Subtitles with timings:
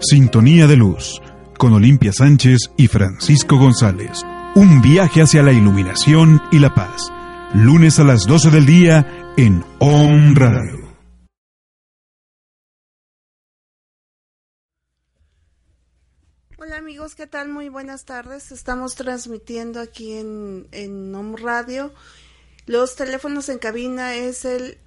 [0.00, 1.22] Sintonía de Luz,
[1.58, 4.22] con Olimpia Sánchez y Francisco González.
[4.54, 7.10] Un viaje hacia la iluminación y la paz.
[7.54, 10.86] Lunes a las 12 del día en OM Radio.
[16.58, 17.48] Hola amigos, ¿qué tal?
[17.48, 18.52] Muy buenas tardes.
[18.52, 21.94] Estamos transmitiendo aquí en, en OM Radio.
[22.66, 24.78] Los teléfonos en cabina es el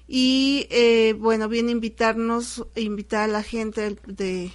[0.08, 4.52] y eh, bueno, viene a invitarnos, invitar a la gente de,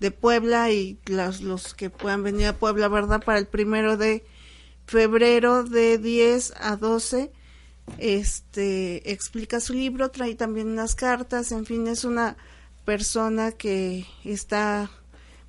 [0.00, 3.22] de Puebla y los, los que puedan venir a Puebla, ¿verdad?
[3.24, 4.24] Para el primero de
[4.86, 7.30] febrero de 10 a 12
[7.98, 12.36] este explica su libro, trae también unas cartas, en fin, es una
[12.84, 14.90] persona que está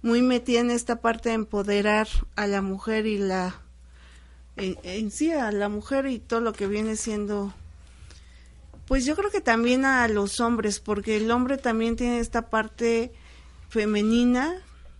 [0.03, 3.61] muy metida en esta parte de empoderar a la mujer y la
[4.57, 7.53] en, sí a la mujer y todo lo que viene siendo
[8.85, 13.13] pues yo creo que también a los hombres porque el hombre también tiene esta parte
[13.69, 14.53] femenina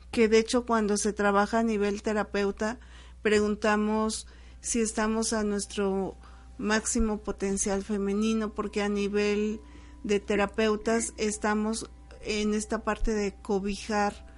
[0.10, 2.80] que de hecho cuando se trabaja a nivel terapeuta
[3.22, 4.26] preguntamos
[4.62, 6.16] si estamos a nuestro
[6.58, 9.60] máximo potencial femenino porque a nivel
[10.04, 11.90] de terapeutas estamos
[12.22, 14.33] en esta parte de cobijar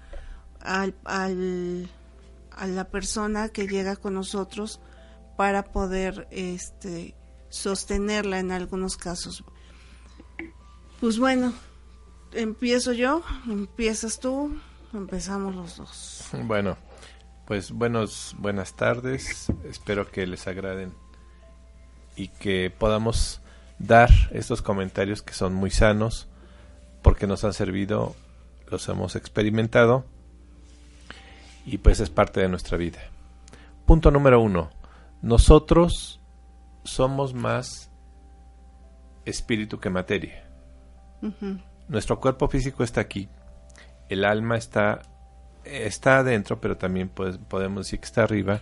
[0.66, 0.96] al,
[2.52, 4.80] a la persona que llega con nosotros
[5.38, 7.16] para poder este,
[7.50, 9.44] sostenerla en algunos casos.
[11.00, 11.54] Pues bueno,
[12.34, 14.58] empiezo yo, empiezas tú,
[14.94, 16.30] empezamos los dos.
[16.44, 16.78] Bueno,
[17.46, 20.94] pues buenos, buenas tardes, espero que les agraden
[22.16, 23.42] y que podamos
[23.78, 26.28] dar estos comentarios que son muy sanos
[27.02, 28.16] porque nos han servido,
[28.72, 30.06] los hemos experimentado
[31.66, 33.00] y pues es parte de nuestra vida.
[33.86, 34.70] Punto número uno.
[35.22, 36.22] Nosotros
[36.84, 37.92] somos más
[39.26, 40.44] espíritu que materia.
[41.88, 43.28] Nuestro cuerpo físico está aquí.
[44.10, 45.02] El alma está,
[45.64, 48.62] está adentro, pero también pues, podemos decir que está arriba.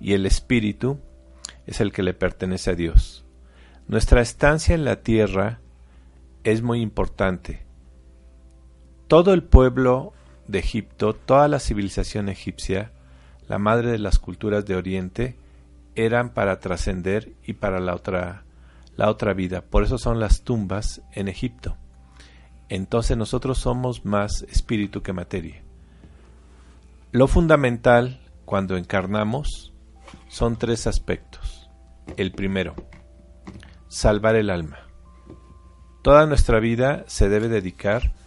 [0.00, 1.00] Y el espíritu
[1.66, 3.24] es el que le pertenece a Dios.
[3.88, 5.60] Nuestra estancia en la tierra
[6.44, 7.64] es muy importante.
[9.08, 10.12] Todo el pueblo
[10.48, 12.92] de Egipto, toda la civilización egipcia,
[13.48, 15.36] la madre de las culturas de Oriente,
[15.94, 18.44] eran para trascender y para la otra,
[18.96, 19.62] la otra vida.
[19.62, 21.76] Por eso son las tumbas en Egipto.
[22.68, 25.62] Entonces nosotros somos más espíritu que materia.
[27.12, 29.72] Lo fundamental cuando encarnamos
[30.28, 31.70] son tres aspectos.
[32.16, 32.74] El primero,
[33.88, 34.78] salvar el alma.
[36.02, 38.25] Toda nuestra vida se debe dedicar a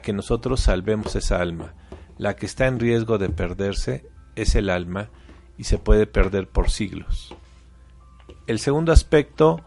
[0.00, 1.74] que nosotros salvemos esa alma.
[2.18, 4.06] La que está en riesgo de perderse
[4.36, 5.10] es el alma
[5.58, 7.34] y se puede perder por siglos.
[8.46, 9.62] El segundo aspecto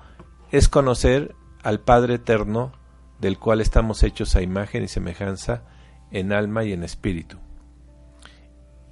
[0.51, 2.73] es conocer al Padre Eterno
[3.19, 5.63] del cual estamos hechos a imagen y semejanza
[6.11, 7.37] en alma y en espíritu.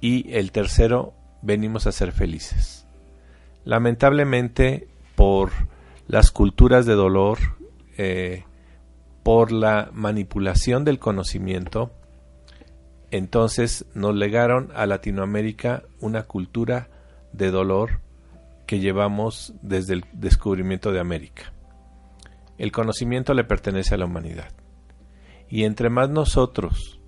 [0.00, 2.86] Y el tercero, venimos a ser felices.
[3.64, 5.50] Lamentablemente, por
[6.06, 7.38] las culturas de dolor,
[7.96, 8.44] eh,
[9.24, 11.90] por la manipulación del conocimiento,
[13.10, 16.88] entonces nos legaron a Latinoamérica una cultura
[17.32, 18.00] de dolor
[18.66, 21.52] que llevamos desde el descubrimiento de América.
[22.58, 24.52] El conocimiento le pertenece a la humanidad.
[25.48, 27.00] Y entre más nosotros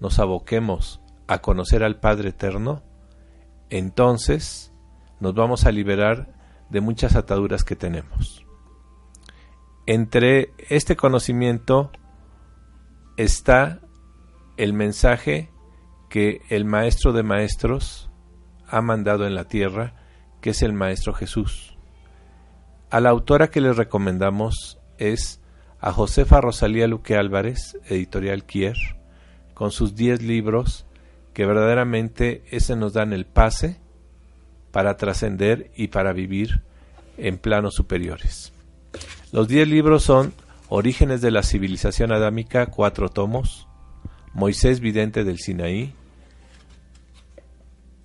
[0.00, 2.82] nos aboquemos a conocer al Padre Eterno,
[3.70, 4.72] entonces
[5.20, 6.32] nos vamos a liberar
[6.70, 8.47] de muchas ataduras que tenemos.
[9.90, 11.90] Entre este conocimiento
[13.16, 13.80] está
[14.58, 15.48] el mensaje
[16.10, 18.10] que el Maestro de Maestros
[18.66, 19.94] ha mandado en la tierra,
[20.42, 21.78] que es el Maestro Jesús.
[22.90, 25.40] A la autora que les recomendamos es
[25.80, 28.76] a Josefa Rosalía Luque Álvarez, editorial Kier,
[29.54, 30.84] con sus 10 libros
[31.32, 33.80] que verdaderamente ese nos dan el pase
[34.70, 36.62] para trascender y para vivir
[37.16, 38.52] en planos superiores.
[39.30, 40.32] Los 10 libros son
[40.70, 43.68] Orígenes de la civilización adámica, cuatro tomos,
[44.34, 45.94] Moisés vidente del Sinaí,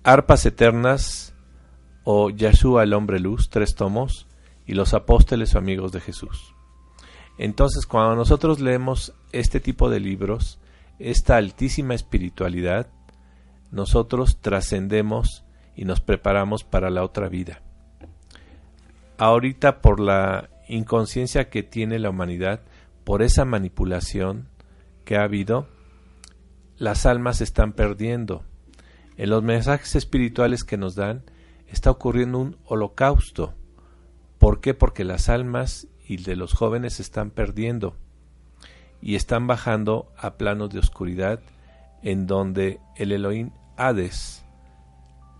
[0.02, 1.34] Arpas eternas
[2.04, 4.26] o Yahshua el hombre luz, tres tomos,
[4.66, 6.54] y los apóstoles o amigos de Jesús.
[7.38, 10.58] Entonces, cuando nosotros leemos este tipo de libros,
[10.98, 12.88] esta altísima espiritualidad,
[13.70, 15.44] nosotros trascendemos
[15.74, 17.62] y nos preparamos para la otra vida.
[19.18, 22.60] Ahorita por la inconsciencia que tiene la humanidad,
[23.04, 24.48] por esa manipulación
[25.04, 25.68] que ha habido,
[26.76, 28.44] las almas se están perdiendo.
[29.16, 31.22] En los mensajes espirituales que nos dan
[31.68, 33.54] está ocurriendo un holocausto.
[34.38, 34.74] ¿Por qué?
[34.74, 37.96] Porque las almas y de los jóvenes se están perdiendo
[39.00, 41.40] y están bajando a planos de oscuridad
[42.02, 44.44] en donde el Elohim Hades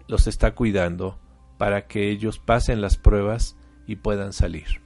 [0.06, 1.19] los está cuidando
[1.59, 3.56] para que ellos pasen las pruebas
[3.87, 4.83] y puedan salir.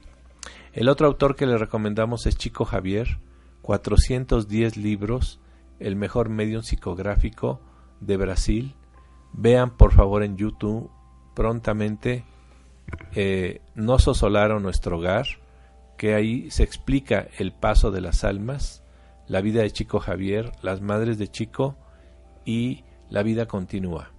[0.73, 3.19] El otro autor que le recomendamos es Chico Javier,
[3.63, 5.39] 410 libros,
[5.79, 7.59] el mejor medio psicográfico
[7.99, 8.75] de Brasil.
[9.33, 10.91] Vean por favor en YouTube
[11.35, 12.25] prontamente
[13.15, 15.25] eh, No sosolaron nuestro hogar,
[15.97, 18.83] que ahí se explica el paso de las almas,
[19.27, 21.77] la vida de Chico Javier, las madres de Chico
[22.45, 24.11] y la vida continúa.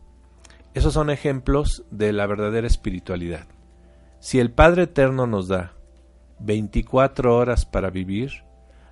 [0.75, 3.47] Esos son ejemplos de la verdadera espiritualidad.
[4.19, 5.75] Si el Padre Eterno nos da
[6.41, 8.45] 24 horas para vivir,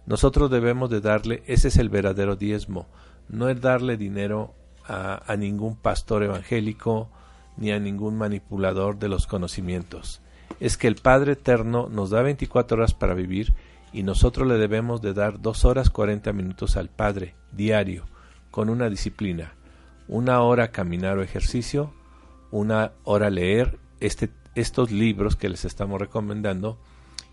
[0.07, 2.87] nosotros debemos de darle, ese es el verdadero diezmo,
[3.29, 4.55] no es darle dinero
[4.87, 7.11] a, ningún pastor evangélico
[7.59, 10.23] ni a ningún manipulador de los conocimientos
[10.61, 13.55] es que el Padre Eterno nos da 24 horas para vivir
[13.93, 18.05] y nosotros le debemos de dar 2 horas 40 minutos al Padre diario,
[18.51, 19.55] con una disciplina.
[20.09, 21.93] Una hora caminar o ejercicio,
[22.51, 26.79] una hora leer este, estos libros que les estamos recomendando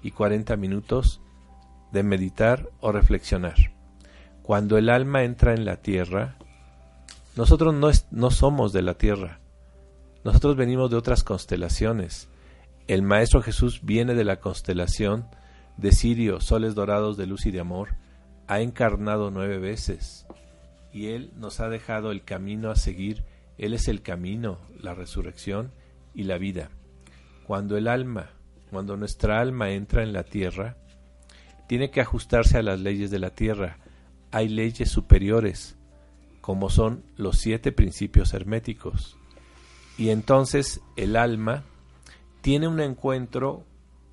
[0.05, 1.19] y 40 minutos
[1.91, 3.55] de meditar o reflexionar.
[4.43, 6.37] Cuando el alma entra en la tierra,
[7.35, 7.73] nosotros
[8.11, 9.39] no, somos de la tierra,
[10.23, 12.29] nosotros venimos de otras constelaciones,
[12.87, 15.25] el Maestro Jesús viene de la constelación
[15.77, 17.95] de Sirio, soles dorados de luz y de amor,
[18.45, 20.27] ha encarnado nueve veces
[20.93, 23.23] y Él nos ha dejado el camino a seguir.
[23.57, 25.71] Él es el camino, la resurrección
[26.13, 26.69] y la vida.
[27.47, 28.34] Cuando el alma,
[28.75, 30.75] cuando nuestra alma entra en la tierra,
[31.65, 33.77] tiene que ajustarse a las leyes de la tierra.
[34.31, 35.77] Hay leyes superiores,
[36.41, 39.15] como son los siete principios herméticos.
[39.97, 41.63] Y entonces el alma
[42.41, 43.63] tiene un encuentro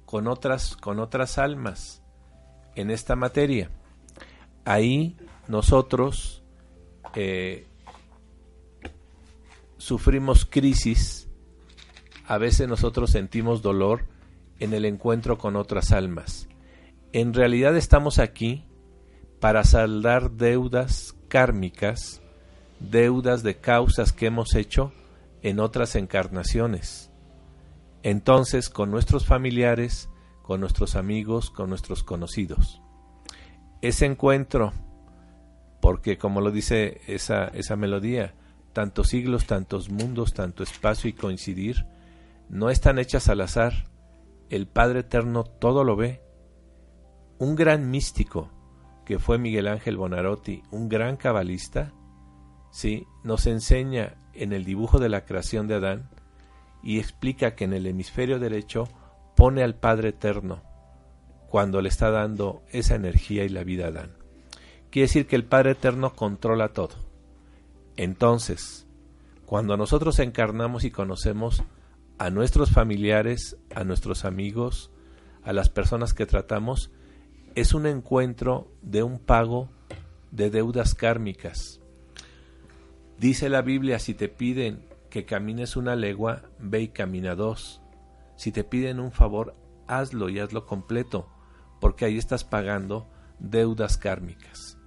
[0.06, 2.00] con otras, con otras almas
[2.76, 3.68] en esta materia.
[4.64, 5.16] Ahí
[5.48, 6.44] nosotros
[7.16, 7.66] eh,
[9.76, 11.28] sufrimos crisis,
[12.28, 14.11] a veces nosotros sentimos dolor
[14.62, 16.48] en el encuentro con otras almas.
[17.12, 18.64] En realidad estamos aquí
[19.40, 22.22] para saldar deudas kármicas,
[22.80, 24.92] deudas de causas que hemos hecho
[25.42, 27.12] en otras encarnaciones
[28.02, 30.08] entonces con nuestros familiares,
[30.42, 32.80] con nuestros amigos, con nuestros conocidos.
[33.80, 34.72] Ese encuentro,
[35.80, 38.34] porque como lo dice esa, esa melodía,
[38.72, 41.86] tantos siglos, tantos mundos, tanto espacio y coincidir,
[42.48, 43.72] no están hechas al azar.
[44.52, 46.20] El Padre Eterno todo lo ve.
[47.38, 48.50] Un gran místico,
[49.06, 51.94] que fue Miguel Ángel Bonarotti, un gran cabalista,
[52.70, 56.10] sí, nos enseña en el dibujo de la creación de Adán,
[56.82, 58.88] y explica que en el hemisferio derecho
[59.36, 60.62] pone al Padre Eterno
[61.48, 64.18] cuando le está dando esa energía y la vida a Adán.
[64.90, 66.96] Quiere decir que el Padre Eterno controla todo.
[67.96, 68.86] Entonces,
[69.46, 71.64] cuando nosotros encarnamos y conocemos
[72.22, 74.92] a nuestros familiares, a nuestros amigos,
[75.42, 76.92] a las personas que tratamos,
[77.56, 79.70] es un encuentro de un pago
[80.30, 81.80] de deudas kármicas.
[83.18, 87.82] Dice la Biblia, si te piden que camines una legua, ve y camina dos.
[88.36, 89.56] Si te piden un favor,
[89.88, 91.28] hazlo y hazlo completo,
[91.80, 93.10] porque ahí estás pagando
[93.40, 94.78] deudas kármicas.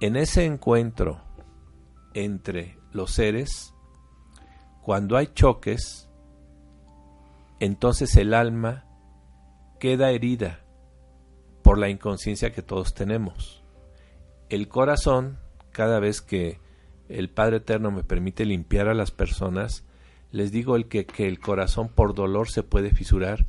[0.00, 1.22] En ese encuentro
[2.12, 3.72] entre los seres,
[4.82, 6.05] cuando hay choques,
[7.60, 8.84] entonces el alma
[9.78, 10.60] queda herida
[11.62, 13.62] por la inconsciencia que todos tenemos.
[14.48, 15.38] El corazón,
[15.72, 16.60] cada vez que
[17.08, 19.84] el Padre Eterno me permite limpiar a las personas,
[20.30, 23.46] les digo el que, que el corazón por dolor se puede fisurar,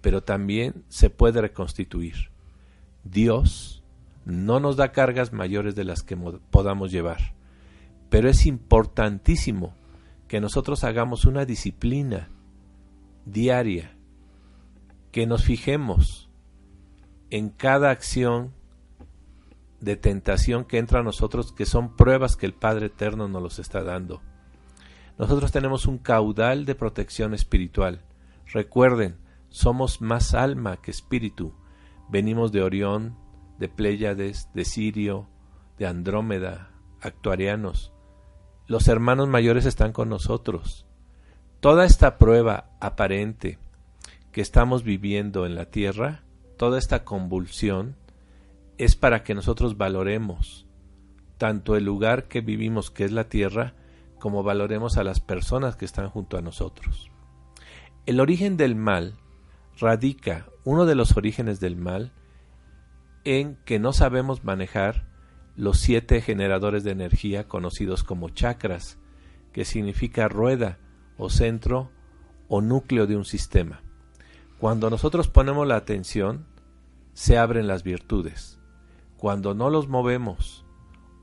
[0.00, 2.30] pero también se puede reconstituir.
[3.04, 3.82] Dios
[4.24, 7.34] no nos da cargas mayores de las que podamos llevar,
[8.08, 9.74] pero es importantísimo
[10.28, 12.28] que nosotros hagamos una disciplina
[13.24, 13.96] diaria,
[15.10, 16.30] que nos fijemos
[17.30, 18.52] en cada acción
[19.80, 23.58] de tentación que entra a nosotros, que son pruebas que el Padre Eterno nos los
[23.58, 24.22] está dando.
[25.18, 28.02] Nosotros tenemos un caudal de protección espiritual.
[28.46, 29.16] Recuerden,
[29.48, 31.54] somos más alma que espíritu.
[32.08, 33.16] Venimos de Orión,
[33.58, 35.28] de Pléyades, de Sirio,
[35.78, 37.92] de Andrómeda, actuarianos.
[38.66, 40.86] Los hermanos mayores están con nosotros.
[41.62, 43.56] Toda esta prueba aparente
[44.32, 46.24] que estamos viviendo en la tierra,
[46.56, 47.94] toda esta convulsión,
[48.78, 50.66] es para que nosotros valoremos
[51.38, 53.74] tanto el lugar que vivimos, que es la tierra,
[54.18, 57.12] como valoremos a las personas que están junto a nosotros.
[58.06, 59.14] El origen del mal
[59.78, 62.10] radica, uno de los orígenes del mal,
[63.22, 65.06] en que no sabemos manejar
[65.54, 68.98] los siete generadores de energía conocidos como chakras,
[69.52, 70.80] que significa rueda
[71.16, 71.90] o centro
[72.48, 73.82] o núcleo de un sistema.
[74.58, 76.46] Cuando nosotros ponemos la atención,
[77.14, 78.58] se abren las virtudes.
[79.16, 80.64] Cuando no los movemos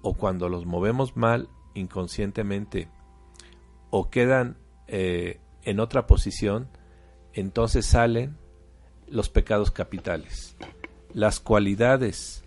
[0.01, 2.89] o cuando los movemos mal inconscientemente
[3.89, 6.69] o quedan eh, en otra posición,
[7.33, 8.37] entonces salen
[9.07, 10.55] los pecados capitales.
[11.13, 12.43] Las cualidades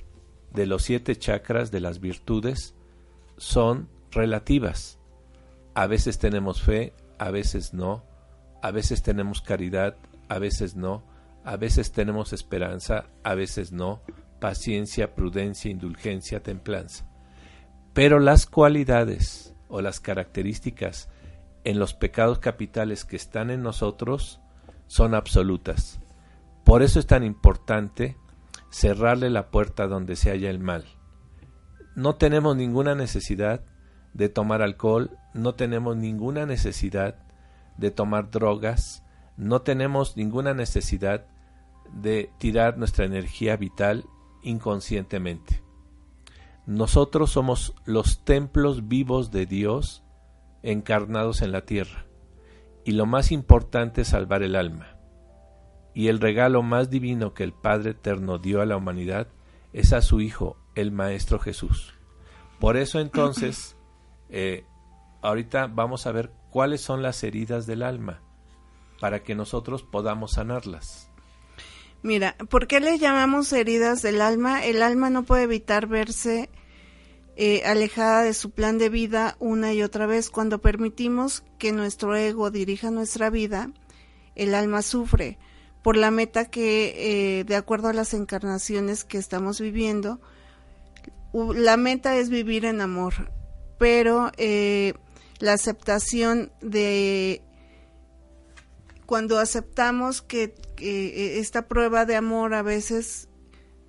[0.53, 2.75] de los siete chakras de las virtudes
[3.37, 4.99] son relativas.
[5.75, 6.93] A veces tenemos fe,
[7.23, 8.05] a veces no,
[8.63, 9.97] a veces tenemos caridad,
[10.29, 11.05] a veces no,
[11.45, 14.03] a veces tenemos esperanza, a veces no,
[14.41, 17.07] paciencia, prudencia, indulgencia, templanza.
[17.93, 21.11] Pero las cualidades o las características
[21.63, 24.41] en los pecados capitales que están en nosotros
[24.89, 26.01] son absolutas.
[26.65, 28.17] Por eso es tan importante
[28.69, 30.87] cerrarle la puerta donde se halla el mal.
[31.95, 33.65] No tenemos ninguna necesidad
[34.15, 37.17] de tomar alcohol, no tenemos ninguna necesidad
[37.77, 39.03] de tomar drogas,
[39.37, 41.27] no tenemos ninguna necesidad
[41.93, 44.05] de tirar nuestra energía vital
[44.43, 45.63] inconscientemente.
[46.67, 50.05] Nosotros somos los templos vivos de Dios
[50.63, 52.07] encarnados en la tierra,
[52.85, 54.97] y lo más importante es salvar el alma.
[55.95, 59.29] Y el regalo más divino que el Padre Eterno dio a la humanidad
[59.73, 61.95] es a su Hijo, el Maestro Jesús.
[62.61, 63.77] Por eso entonces,
[64.33, 64.65] eh,
[65.21, 68.21] ahorita vamos a ver cuáles son las heridas del alma,
[68.99, 71.11] para que nosotros podamos sanarlas.
[72.03, 74.65] Mira, ¿por qué le llamamos heridas del alma?
[74.65, 76.51] El alma no puede evitar verse
[77.37, 80.29] eh, alejada de su plan de vida una y otra vez.
[80.31, 83.71] Cuando permitimos que nuestro ego dirija nuestra vida,
[84.35, 85.39] el alma sufre
[85.83, 90.21] por la meta que, eh, de acuerdo a las encarnaciones que estamos viviendo,
[91.33, 93.31] la meta es vivir en amor,
[93.83, 94.95] pero eh,
[95.41, 97.43] la aceptación de
[99.07, 103.29] cuando aceptamos que, que, esta prueba de amor a veces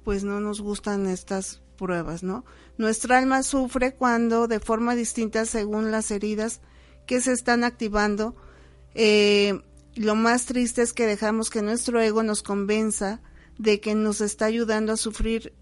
[0.03, 2.43] pues no nos gustan estas pruebas, ¿no?
[2.79, 6.59] Nuestra alma sufre cuando, de forma distinta según las heridas
[7.05, 8.35] que se están activando,
[8.95, 9.61] eh,
[9.93, 13.21] lo más triste es que dejamos que nuestro ego nos convenza
[13.59, 15.53] de que nos está ayudando a sufrir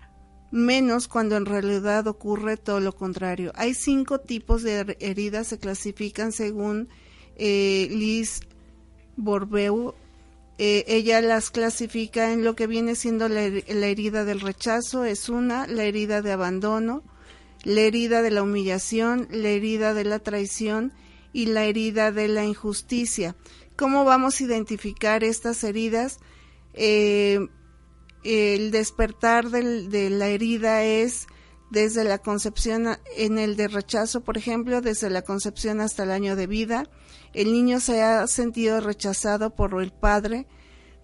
[0.52, 3.52] menos cuando en realidad ocurre todo lo contrario.
[3.56, 6.90] Hay cinco tipos de heridas, se clasifican según
[7.38, 8.42] eh, Liz
[9.16, 9.96] Borbeu
[10.64, 15.66] eh, ella las clasifica en lo que viene siendo la, herida del rechazo, es una,
[15.66, 17.02] la herida de abandono,
[17.64, 20.94] la herida de la humillación, la herida de la traición
[21.34, 23.36] y la herida de la injusticia.
[23.76, 26.20] ¿Cómo vamos a identificar estas heridas?
[26.76, 27.40] Eh,
[28.24, 31.28] el despertar de la herida es
[31.72, 36.36] desde la concepción en el de rechazo, por ejemplo, desde la concepción hasta el año
[36.36, 36.90] de vida,
[37.34, 40.48] el niño se ha sentido rechazado por el padre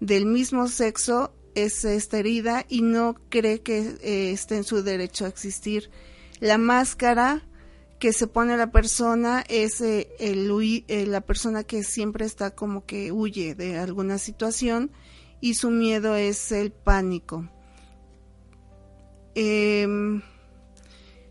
[0.02, 5.26] del mismo sexo, es esta herida y no cree que eh, esté en su derecho
[5.26, 5.90] a existir.
[6.40, 7.48] La máscara
[7.98, 10.52] que se pone la persona es eh, el,
[10.88, 14.92] eh, la persona que siempre está como que huye de alguna situación
[15.42, 17.48] y su miedo es el pánico.
[19.36, 20.22] Em,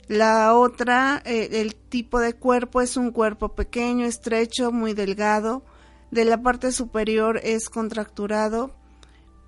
[0.08, 5.64] La otra, eh, el tipo de cuerpo es un cuerpo pequeño, estrecho, muy delgado.
[6.12, 8.70] De la parte superior es contracturado,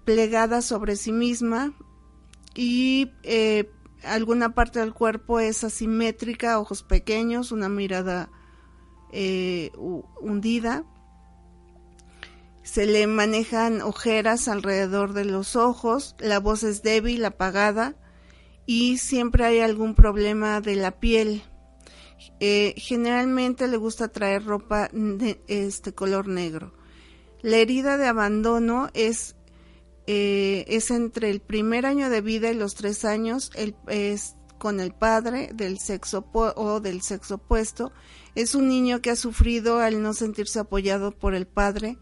[0.05, 1.75] plegada sobre sí misma
[2.57, 3.71] y eh,
[4.03, 8.29] alguna parte del cuerpo es asimétrica, ojos pequeños, una mirada
[9.13, 9.71] eh,
[10.21, 10.85] hundida.
[12.71, 17.97] Se le manejan ojeras alrededor de los ojos, la voz es débil, apagada
[18.67, 21.43] y siempre hay algún problema de la piel.
[22.41, 26.75] Eh, generalmente le gusta traer ropa de este color negro.
[27.41, 29.35] La herida de abandono es,
[30.07, 33.51] eh, es entre el primer año de vida y los tres años,
[33.87, 37.93] es con el padre del sexo o del sexo opuesto.
[38.35, 41.97] Es un niño que ha sufrido al no sentirse apoyado por el padre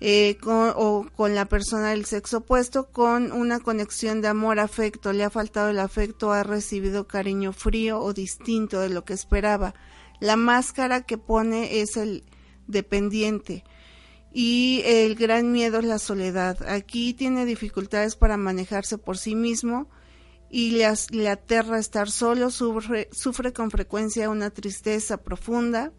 [0.00, 5.12] eh, con, o con la persona del sexo opuesto con una conexión de amor afecto.
[5.12, 9.74] Le ha faltado el afecto ha recibido cariño frío o distinto de lo que esperaba.
[10.20, 12.24] La máscara que pone es el
[12.66, 13.64] dependiente.
[14.32, 16.58] Y el gran miedo es la soledad.
[16.68, 19.88] Aquí tiene dificultades para manejarse por sí mismo
[20.50, 22.50] y le, aterra estar solo.
[22.50, 25.92] Sufre con frecuencia una tristeza profunda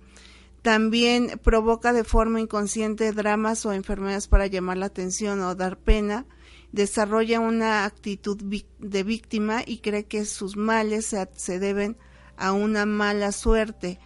[0.68, 6.26] también provoca de forma inconsciente dramas o enfermedades para llamar la atención o dar pena.
[6.74, 8.36] Desarrolla una actitud
[8.78, 11.96] de víctima y cree que sus males se, deben
[12.36, 13.98] a una mala suerte.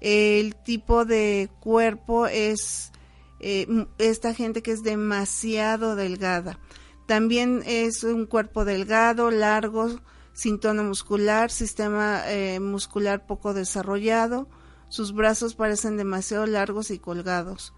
[0.00, 2.92] El tipo de cuerpo es
[3.40, 3.66] eh,
[3.98, 6.60] esta gente que es demasiado delgada.
[7.08, 9.88] También es un cuerpo delgado, largo,
[10.32, 14.48] sin tono muscular, sistema eh, muscular poco desarrollado,
[14.94, 17.74] sus brazos parecen demasiado largos y colgados.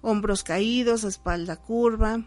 [0.00, 2.24] Hombros caídos, espalda curva.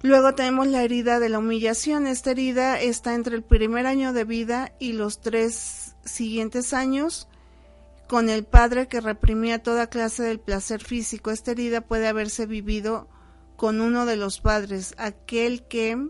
[0.00, 2.06] Luego tenemos la herida de la humillación.
[2.06, 7.28] Esta herida está entre el primer año de vida y los tres siguientes años
[8.08, 11.30] con el padre que reprimía toda clase del placer físico.
[11.30, 13.10] Esta herida puede haberse vivido
[13.56, 16.08] con uno de los padres, aquel que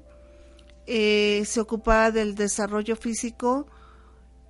[0.86, 3.66] eh, se ocupaba del desarrollo físico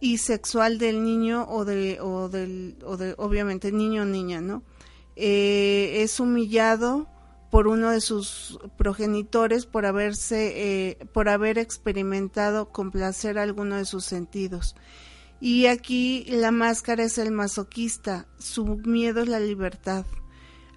[0.03, 4.65] y sexual del niño o de, o del, o de obviamente niño o niña, ¿no?
[5.15, 7.07] Eh, es humillado
[7.53, 13.85] por uno de sus progenitores por haberse, eh, por haber experimentado con placer alguno de
[13.85, 14.75] sus sentidos.
[15.41, 20.05] Y aquí la máscara es el masoquista, su miedo es la libertad.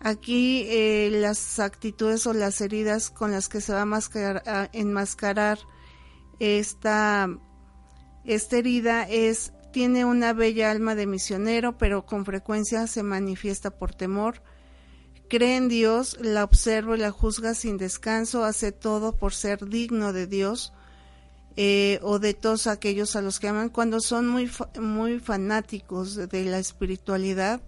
[0.02, 5.58] Aquí eh, las actitudes o las heridas con las que se va a enmascarar
[6.40, 7.28] esta
[8.26, 13.94] esta herida es tiene una bella alma de misionero, pero con frecuencia se manifiesta por
[13.94, 14.42] temor.
[15.28, 20.14] Cree en Dios, la observa y la juzga sin descanso, hace todo por ser digno
[20.14, 20.72] de Dios
[21.58, 23.68] eh, o de todos aquellos a los que aman.
[23.68, 27.62] Cuando son muy, muy fanáticos de la espiritualidad,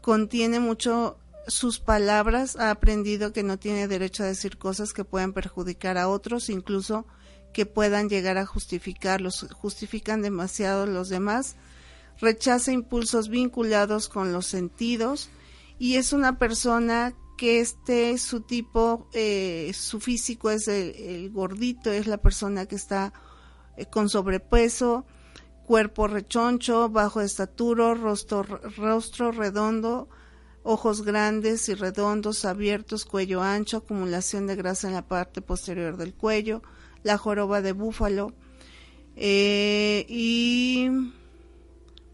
[0.00, 5.32] contiene mucho sus palabras, ha aprendido que no tiene derecho a decir cosas que puedan
[5.32, 7.06] perjudicar a otros, incluso
[7.54, 11.56] que puedan llegar a justificarlos, justifican demasiado los demás,
[12.20, 15.30] rechaza impulsos vinculados con los sentidos
[15.78, 22.06] y es una persona que este su tipo, eh, su físico es el, gordito, es
[22.06, 23.12] la persona que está
[23.76, 25.06] eh, con sobrepeso,
[25.64, 30.08] cuerpo rechoncho, bajo de estatura, rostro, rostro redondo,
[30.62, 36.14] ojos grandes y redondos, abiertos, cuello ancho, acumulación de grasa en la parte posterior del
[36.14, 36.62] cuello,
[37.04, 38.32] la joroba de búfalo
[39.14, 40.88] eh, y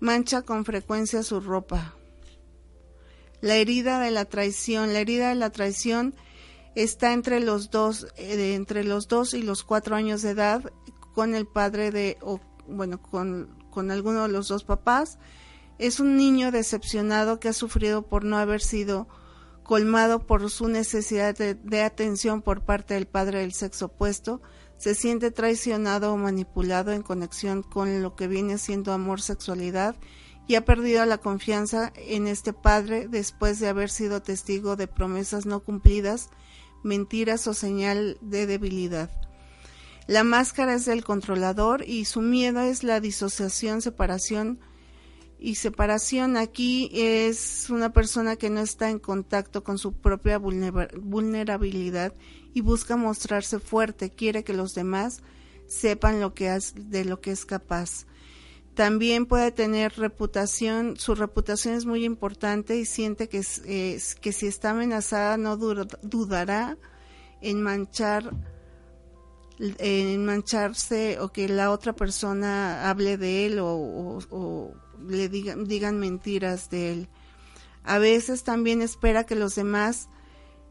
[0.00, 1.94] mancha con frecuencia su ropa.
[3.40, 6.14] La herida de la traición, la herida de la traición
[6.74, 10.70] está entre los dos, eh, entre los dos y los cuatro años de edad
[11.14, 15.18] con el padre de, o bueno, con, con alguno de los dos papás.
[15.78, 19.08] Es un niño decepcionado que ha sufrido por no haber sido
[19.62, 24.42] colmado por su necesidad de atención por parte del padre del sexo opuesto
[24.80, 29.94] se siente traicionado o manipulado en conexión con lo que viene siendo amor, sexualidad
[30.48, 35.44] y ha perdido la confianza en este padre después de haber sido testigo de promesas
[35.44, 36.30] no cumplidas,
[36.82, 39.10] mentiras o señal de debilidad.
[40.06, 44.60] La máscara es del controlador y su miedo es la disociación, separación
[45.38, 52.14] y separación aquí es una persona que no está en contacto con su propia vulnerabilidad
[52.54, 55.22] y busca mostrarse fuerte, quiere que los demás
[55.66, 58.06] sepan lo que de lo que es capaz.
[58.74, 63.42] También puede tener reputación, su reputación es muy importante y siente que,
[64.20, 66.78] que si está amenazada no dudará
[67.40, 68.32] en manchar
[69.60, 74.72] en mancharse o que la otra persona hable de él o,
[75.06, 77.08] le digan, digan mentiras de él.
[77.84, 80.08] A veces también espera que los demás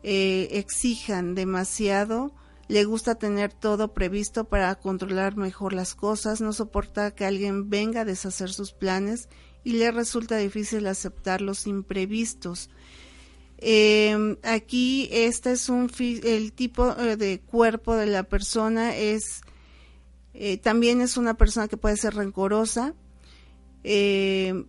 [0.03, 2.33] eh, exijan demasiado,
[2.67, 8.01] le gusta tener todo previsto para controlar mejor las cosas, no soporta que alguien venga
[8.01, 9.27] a deshacer sus planes
[9.63, 12.69] y le resulta difícil aceptar los imprevistos.
[13.57, 19.41] Eh, aquí este es un el tipo eh, de cuerpo de la persona es
[20.33, 22.93] eh, también es una persona que puede ser rencorosa
[23.83, 24.65] eh,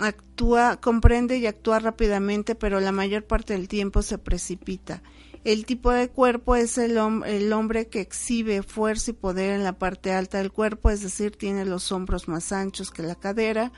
[0.00, 5.02] actúa comprende y actúa rápidamente pero la mayor parte del tiempo se precipita.
[5.44, 9.72] El tipo de cuerpo es el, el hombre que exhibe fuerza y poder en la
[9.72, 13.72] parte alta del cuerpo es decir tiene los hombros más anchos que la cadera.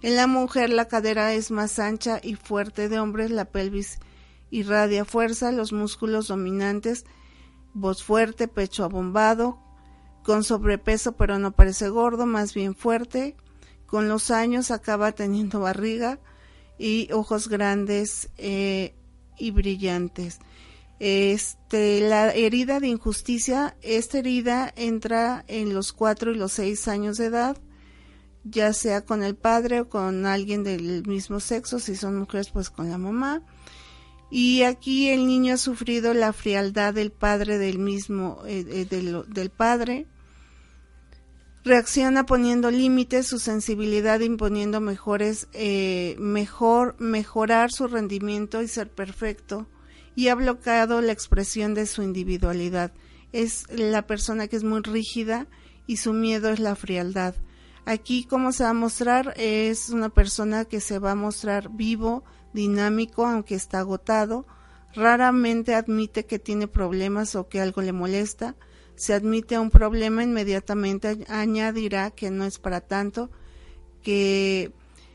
[0.00, 3.98] En la mujer la cadera es más ancha y fuerte de hombres, la pelvis
[4.50, 7.04] irradia fuerza, los músculos dominantes,
[7.74, 9.58] voz fuerte, pecho abombado,
[10.22, 13.36] con sobrepeso pero no parece gordo, más bien fuerte,
[13.92, 16.18] con los años acaba teniendo barriga
[16.78, 18.94] y ojos grandes eh,
[19.36, 20.38] y brillantes.
[20.98, 27.18] Este, la herida de injusticia, esta herida entra en los cuatro y los seis años
[27.18, 27.58] de edad,
[28.44, 32.70] ya sea con el padre o con alguien del mismo sexo, si son mujeres pues
[32.70, 33.42] con la mamá.
[34.30, 39.50] Y aquí el niño ha sufrido la frialdad del padre del mismo, eh, eh, del,
[39.50, 40.06] padre.
[41.64, 49.68] Reacciona poniendo límites, su sensibilidad imponiendo mejores, eh, mejor, mejorar su rendimiento y ser perfecto.
[50.14, 52.92] Y ha bloqueado la expresión de su individualidad.
[53.32, 55.46] Es la persona que es muy rígida
[55.86, 57.34] y su miedo es la frialdad
[57.84, 62.22] Aquí, como se va a mostrar, es una persona que se va a mostrar vivo,
[62.52, 64.46] dinámico, aunque está agotado.
[64.94, 68.54] Raramente admite que tiene problemas o que algo le molesta.
[68.96, 73.30] Se admite un problema, inmediatamente añadirá que no es para tanto,
[74.02, 74.72] que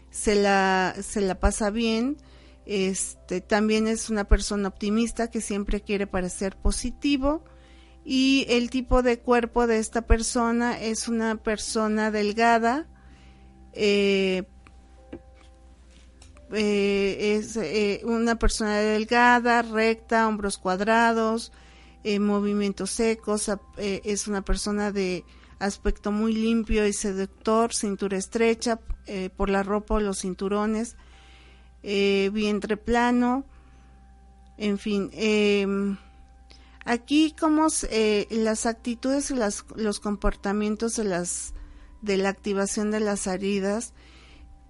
[0.10, 2.18] se la, se la pasa bien.
[2.66, 7.44] Este, también es una persona optimista que siempre quiere parecer positivo
[8.10, 12.88] y el tipo de cuerpo de esta persona es una persona delgada,
[13.74, 14.44] eh,
[16.54, 21.52] eh, es eh, una persona delgada, recta, hombros cuadrados,
[22.20, 25.26] movimientos secos, es una persona de
[25.60, 28.80] aspecto muy limpio y seductor, cintura estrecha
[29.36, 30.96] por la ropa o los cinturones,
[31.84, 33.46] vientre plano,
[34.58, 35.98] en fin em,
[36.88, 39.36] Aquí como eh, las actitudes y
[39.76, 41.54] los comportamientos de, las,
[42.02, 43.94] de la activación de las heridas,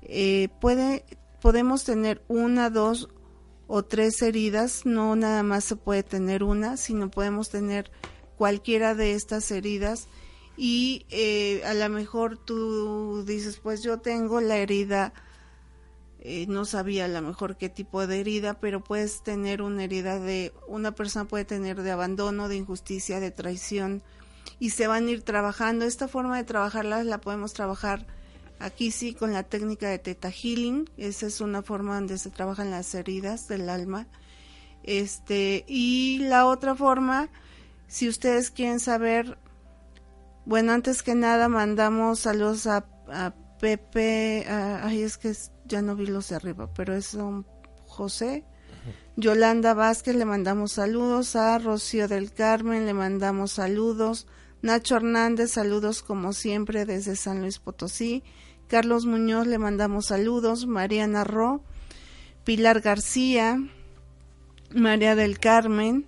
[0.02, 1.06] eh, puede,
[1.42, 3.08] podemos tener una, dos
[3.68, 7.92] o tres heridas, no nada más se puede tener una, sino podemos tener
[8.38, 10.08] cualquiera de estas heridas
[10.56, 15.14] y eh, a lo mejor tú dices, pues yo tengo la herida
[16.30, 20.20] eh, no sabía a lo mejor qué tipo de herida, pero puedes tener una herida
[20.20, 24.04] de, una persona puede tener de abandono, de injusticia, de traición,
[24.60, 25.86] y se van a ir trabajando.
[25.86, 28.08] Esta forma de trabajarla la podemos trabajar
[28.60, 32.72] aquí sí con la técnica de Theta Healing, esa es una forma donde se trabajan
[32.72, 34.08] las heridas del alma.
[34.84, 37.30] Este, y la otra forma,
[37.88, 39.38] si ustedes quieren saber,
[40.46, 45.34] bueno, antes que nada mandamos saludos a, a Pepe, ay, es que
[45.66, 47.46] ya no vi los de arriba, pero es don
[47.86, 48.46] José.
[49.16, 54.28] Yolanda Vázquez le mandamos saludos, a Rocío del Carmen le mandamos saludos,
[54.62, 58.24] Nacho Hernández saludos como siempre desde San Luis Potosí,
[58.68, 61.64] Carlos Muñoz le mandamos saludos, Mariana Ro,
[62.44, 63.60] Pilar García,
[64.74, 66.06] María del Carmen,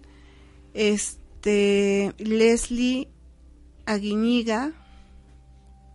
[0.73, 3.07] este Leslie
[3.85, 4.73] Aguiñiga,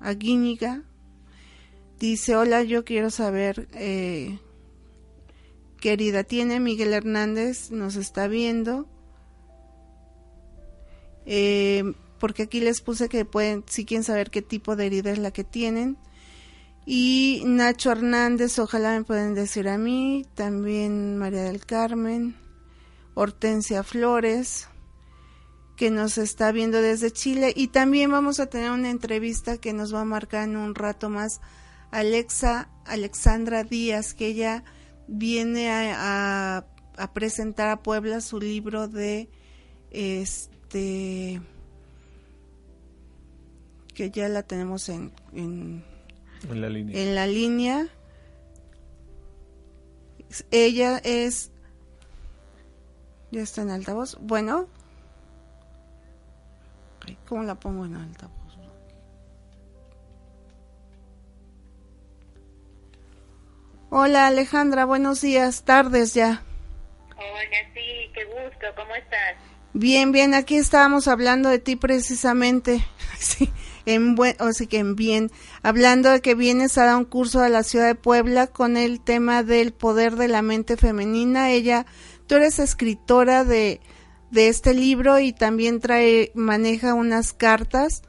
[0.01, 0.83] Aguíñiga,
[1.99, 4.39] Dice, hola, yo quiero saber, eh,
[5.81, 8.87] querida, tiene Miguel Hernández, nos está viendo.
[11.25, 15.19] Eh, porque aquí les puse que pueden, si quieren saber qué tipo de herida es
[15.19, 15.97] la que tienen.
[16.87, 22.37] Y Nacho Hernández, ojalá me pueden decir a mí, también María del Carmen,
[23.15, 24.69] Hortensia Flores,
[25.77, 27.53] que nos está viendo desde Chile.
[27.57, 31.09] Y también vamos a tener una entrevista que nos va a marcar en un rato
[31.09, 31.41] más
[31.91, 34.65] Alexa Alexandra Díaz, que ella
[35.07, 36.67] viene a,
[37.13, 39.29] presentar a Puebla su libro de
[39.91, 41.41] este
[43.95, 45.85] que ya la tenemos en, en,
[46.51, 47.01] la línea.
[47.01, 47.89] En la línea.
[50.51, 51.53] Ella es
[53.31, 54.17] ya está en altavoz.
[54.21, 54.69] Bueno.
[57.29, 58.31] ¿Cómo la pongo en alta?
[63.91, 66.43] Hola Alejandra, buenos días, tardes ya.
[67.17, 69.37] Hola, sí, qué gusto, ¿cómo estás?
[69.73, 72.85] Bien, bien, aquí estábamos hablando de ti precisamente,
[73.19, 73.53] sí,
[73.87, 75.31] en buen, o sea que en bien,
[75.63, 79.01] hablando de que vienes a dar un curso a la ciudad de Puebla con el
[79.01, 81.51] tema del poder de la mente femenina.
[81.51, 81.87] Ella,
[82.27, 83.81] tú eres escritora de,
[84.31, 88.03] de este libro y también trae, maneja unas cartas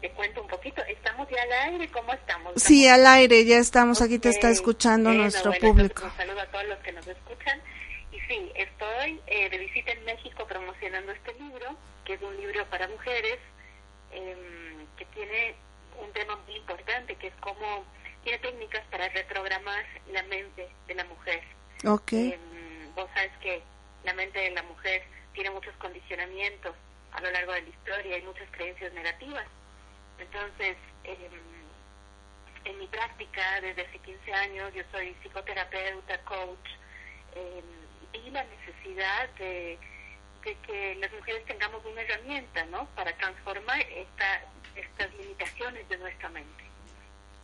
[0.00, 0.82] te cuento un poquito.
[0.84, 1.88] ¿Estamos ya al aire?
[1.88, 2.52] ¿Cómo estamos?
[2.56, 4.02] Sí, al aire, ya estamos.
[4.02, 6.04] Aquí te está escuchando nuestro público.
[6.04, 7.60] Un saludo a todos los que nos escuchan.
[8.12, 12.64] Y sí, estoy eh, de visita en México promocionando este libro, que es un libro
[12.70, 13.38] para mujeres,
[14.16, 15.54] em, que tiene
[16.00, 17.84] un tema muy importante, que es cómo
[18.22, 21.42] tiene técnicas para reprogramar la mente de la mujer.
[21.86, 22.12] Ok.
[22.12, 23.62] Em, vos sabes que
[24.04, 25.02] la mente de la mujer
[25.32, 26.74] tiene muchos condicionamientos
[27.12, 29.46] a lo largo de la historia y muchas creencias negativas.
[30.18, 30.76] Entonces,
[32.64, 36.68] en mi práctica desde hace 15 años, yo soy psicoterapeuta, coach,
[37.34, 37.62] eh,
[38.12, 39.78] vi la necesidad de,
[40.54, 42.86] que las mujeres tengamos una herramienta, ¿no?
[42.94, 44.42] Para transformar esta,
[44.74, 46.64] estas limitaciones de nuestra mente.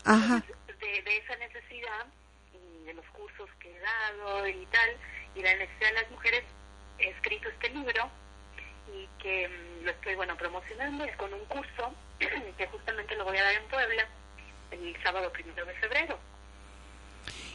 [0.04, 0.42] Ajá.
[0.66, 2.06] de, de esa necesidad
[2.52, 4.96] y de los cursos que he dado y tal,
[5.34, 6.42] y la necesidad de las mujeres,
[6.98, 8.10] he escrito este libro
[8.92, 13.44] y que mm, lo estoy bueno promocionando con un curso que justamente lo voy a
[13.44, 14.06] dar en Puebla
[14.70, 16.18] el sábado primero de febrero.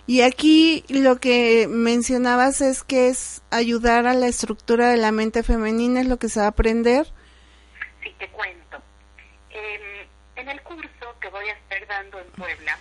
[0.08, 5.44] Y aquí lo que mencionabas es que es ayudar a la estructura de la mente
[5.44, 7.06] femenina, es lo que se va a aprender.
[8.02, 8.82] Sí, te cuento.
[9.50, 12.78] Em, en el curso que voy a estar dando en Puebla,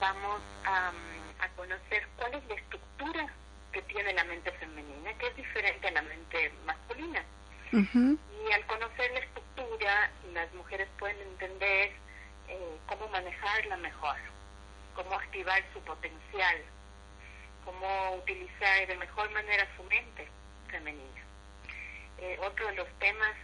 [0.00, 0.92] vamos a,
[1.40, 3.26] a conocer cuál es la estructura
[3.72, 7.24] que tiene la mente femenina, que es diferente a la mente masculina.
[7.72, 11.92] Y al conocer la estructura, las mujeres pueden entender
[12.48, 14.16] eh, cómo manejarla mejor,
[15.02, 16.56] cómo activar su potencial,
[17.64, 20.28] cómo utilizar de mejor manera su mente
[20.68, 21.22] femenina.
[22.18, 23.34] Eh, otro de los temas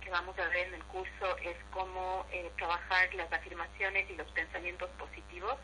[0.00, 4.28] que vamos a ver en el curso es cómo eh, trabajar las afirmaciones y los
[4.32, 5.56] pensamientos positivos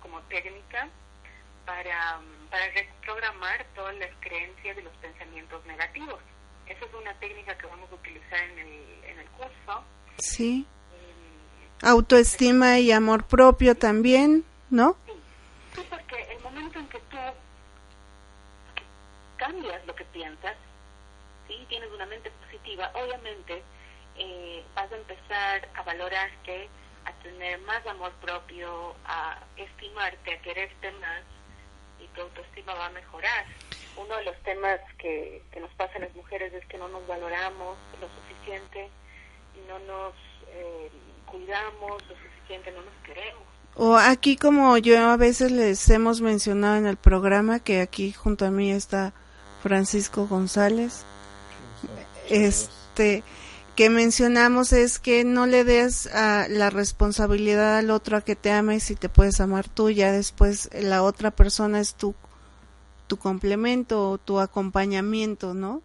[0.00, 0.88] como técnica
[1.66, 6.20] para, para reprogramar todas las creencias y los pensamientos negativos.
[6.66, 9.84] Esa es una técnica que vamos a utilizar en el, en el curso.
[10.18, 10.64] Sí.
[11.82, 14.96] Autoestima y amor propio también, ¿no?
[15.74, 15.82] Sí.
[15.88, 17.16] porque el momento en que tú
[19.36, 20.56] cambias lo que piensas,
[21.46, 21.54] ¿sí?
[21.68, 23.62] tienes una mente positiva, obviamente
[24.16, 26.68] eh, vas a empezar a valorarte,
[27.04, 31.22] a tener más amor propio, a estimarte, a quererte más
[32.00, 33.46] y tu autoestima va a mejorar
[33.98, 37.76] uno de los temas que, nos pasa a las mujeres es que no nos valoramos
[38.00, 38.88] lo suficiente,
[39.66, 40.14] no nos
[40.48, 40.90] eh,
[41.30, 43.42] cuidamos lo suficiente, no nos queremos.
[43.74, 48.44] O aquí como yo a veces les hemos mencionado en el programa que aquí junto
[48.44, 49.12] a mí está
[49.62, 51.04] Francisco González,
[52.28, 53.22] este
[53.76, 58.50] que mencionamos es que no le des a la responsabilidad al otro a que te
[58.50, 62.16] ame si te puedes amar tú, ya después la otra persona es tu
[63.08, 65.82] tu complemento o tu acompañamiento, ¿no?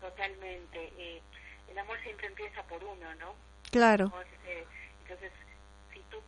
[0.00, 0.92] Totalmente.
[0.98, 1.22] Eh,
[1.70, 3.34] el amor siempre empieza por uno, ¿no?
[3.70, 4.06] Claro.
[4.06, 4.39] Entonces,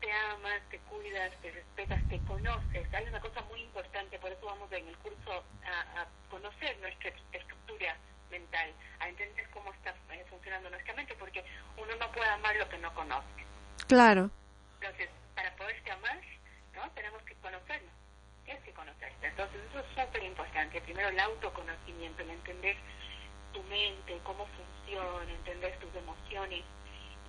[0.02, 4.44] te amas, te cuidas, te respetas, te conoces, hay una cosa muy importante, por eso
[4.44, 7.96] vamos en el curso a, conocer nuestra estructura
[8.30, 11.44] mental, a entender cómo está eh, funcionando nuestra mente, porque
[11.76, 13.46] uno no puede amar lo que no conoce.
[13.86, 14.30] Claro.
[14.80, 16.18] Entonces, para poderte amar,
[16.74, 16.90] ¿no?
[16.92, 17.92] Tenemos que conocernos
[18.60, 19.26] que conocerte.
[19.26, 20.80] Entonces eso es súper importante.
[20.82, 22.76] Primero el autoconocimiento, el entender
[23.52, 26.62] tu mente, cómo funciona, entender tus emociones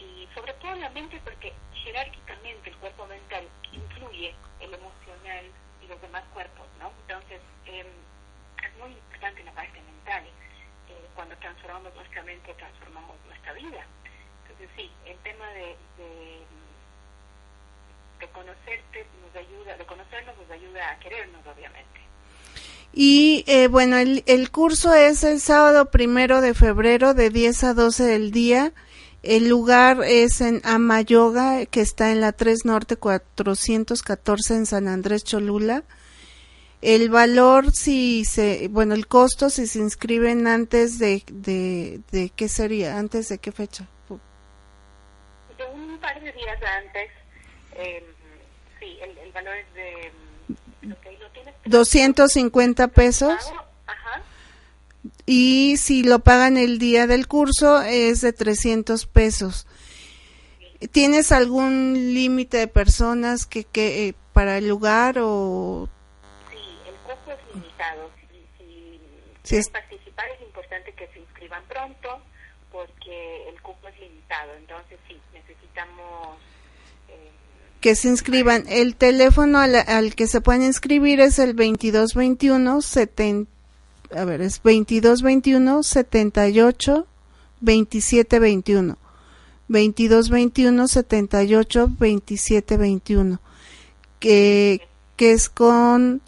[0.04, 5.46] y sobre todo la mente porque jerárquicamente el cuerpo mental incluye el emocional
[5.84, 6.92] y los demás cuerpos, ¿no?
[7.08, 7.88] Entonces em,
[8.64, 10.24] es muy importante la parte mental.
[10.26, 13.86] Eh, cuando transformamos nuestra mente, transformamos nuestra vida.
[14.44, 15.76] Entonces sí, el tema de
[18.24, 22.00] de conocerte nos ayuda, de conocernos nos ayuda a querernos, obviamente.
[22.94, 27.74] Y eh, bueno, el, el curso es el sábado primero de febrero de 10 a
[27.74, 28.72] 12 del día.
[29.24, 35.24] El lugar es en Amayoga, que está en la 3 Norte 414 en San Andrés
[35.24, 35.84] Cholula.
[36.82, 42.50] El valor, si se, bueno, el costo, si se inscriben antes de, de, de qué
[42.50, 43.88] sería, antes de qué fecha.
[45.58, 47.10] De un par de días antes,
[47.76, 48.04] eh,
[48.82, 50.12] sí, el, el, valor es de...
[51.66, 53.54] 250 pesos.
[55.26, 59.66] Y si lo pagan el día del curso es de 300 pesos.
[60.92, 65.88] ¿Tienes algún límite de personas que, que eh, para el lugar o...?
[66.52, 66.58] Sí,
[66.88, 68.10] el cupo es limitado.
[68.58, 69.00] Si,
[69.44, 69.70] si es...
[69.70, 72.22] participar es importante que se inscriban pronto
[72.70, 74.54] porque el cupo es limitado.
[74.58, 76.38] Entonces sí, necesitamos...
[77.08, 77.32] Eh,
[77.80, 78.66] que se inscriban.
[78.68, 83.54] El teléfono al, al, que se pueden inscribir es el 2221 70
[84.16, 87.08] a ver, es 2221 78
[87.62, 88.98] 27 21.
[89.68, 93.40] 22 21 78 27 21.
[94.20, 96.22] Que, que es con.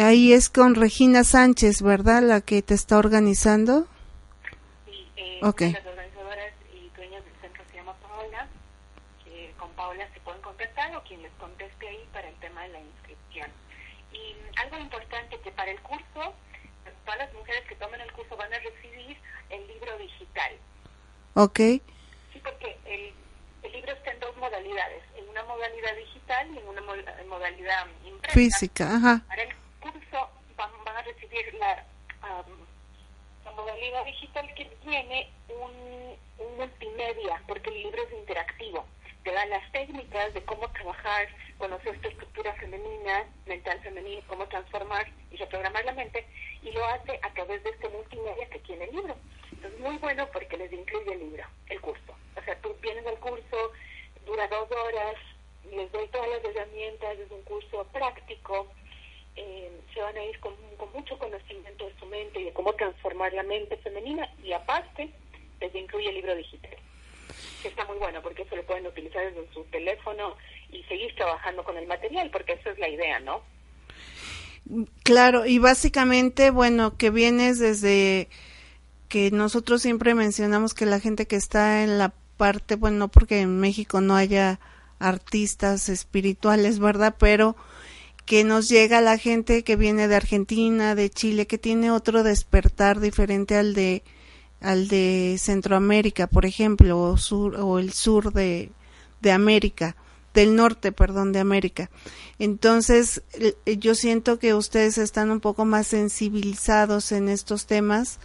[0.00, 2.22] Ahí es con Regina Sánchez, ¿verdad?
[2.22, 3.86] La que te está organizando.
[4.86, 5.72] Sí, eh, okay.
[5.72, 8.48] las organizadoras y dueñas del centro se llama Paola.
[9.24, 12.68] Que con Paola se pueden contactar o quien les conteste ahí para el tema de
[12.70, 13.50] la inscripción.
[14.12, 16.34] Y algo importante que para el curso
[17.08, 19.16] todas las mujeres que tomen el curso van a recibir
[19.48, 20.52] el libro digital.
[21.34, 21.58] Ok.
[21.58, 23.12] Sí, porque el,
[23.62, 26.82] el libro está en dos modalidades, en una modalidad digital y en una
[27.28, 28.34] modalidad impresa.
[28.34, 29.22] Física, ajá.
[29.28, 31.84] Para el curso van, a recibir la,
[33.44, 38.84] la modalidad digital que tiene un, un multimedia, porque el libro es interactivo
[39.28, 45.06] te dan las técnicas de cómo trabajar, conocer esta estructura femenina, mental femenina, cómo transformar
[45.30, 46.26] y reprogramar la mente,
[46.62, 49.16] y lo hace a través de este multimedia que tiene el libro.
[49.58, 52.14] Entonces, muy bueno porque les incluye el libro, el curso.
[52.36, 53.72] O sea, tú vienes al curso,
[54.24, 55.16] dura dos horas,
[55.68, 58.68] les doy todas las herramientas, es un curso práctico,
[59.34, 62.72] eh, se van a ir con, con mucho conocimiento de su mente y de cómo
[62.74, 65.10] transformar la mente femenina, y aparte,
[65.60, 66.76] les incluye el libro digital
[67.62, 70.36] que está muy bueno porque eso lo pueden utilizar desde su teléfono
[70.70, 73.42] y seguir trabajando con el material, porque eso es la idea, ¿no?
[75.02, 78.28] Claro, y básicamente, bueno, que vienes desde
[79.08, 83.40] que nosotros siempre mencionamos que la gente que está en la parte, bueno, no porque
[83.40, 84.60] en México no haya
[84.98, 87.16] artistas espirituales, ¿verdad?
[87.18, 87.56] Pero
[88.24, 93.00] que nos llega la gente que viene de Argentina, de Chile, que tiene otro despertar
[93.00, 94.02] diferente al de
[94.60, 98.70] al de Centroamérica, por ejemplo, o, sur, o el sur de,
[99.20, 99.96] de América,
[100.34, 101.90] del norte, perdón, de América.
[102.38, 103.22] Entonces,
[103.64, 108.18] yo siento que ustedes están un poco más sensibilizados en estos temas,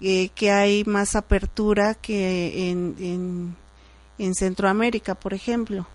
[0.00, 3.56] eh, que hay más apertura que en, en,
[4.18, 5.86] en, Centroamérica, por ejemplo.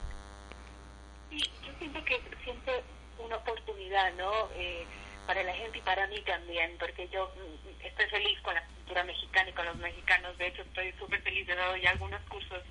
[1.29, 2.83] Sí, yo siento que siempre
[3.23, 4.31] una oportunidad, ¿no?
[4.55, 4.85] Eh,
[5.27, 9.49] para la gente y para mí también, porque yo mm, estoy feliz con la mexicana
[9.49, 10.37] y con los mexicanos.
[10.37, 12.63] De hecho, estoy súper feliz de dar ya algunos cursos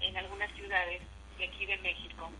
[0.00, 1.02] en algunas ciudades
[1.38, 2.30] de aquí de México.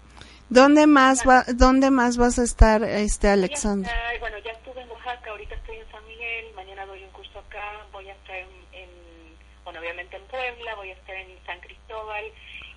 [0.48, 3.90] ¿Dónde más va, dónde más vas a estar, este Alexandra?
[4.20, 7.21] bueno, ya estuve en Oaxaca, ahorita estoy en San Miguel, mañana doy un curso
[7.52, 8.88] acá, voy a estar en,
[9.64, 12.24] bueno, obviamente en Puebla, voy a estar en San Cristóbal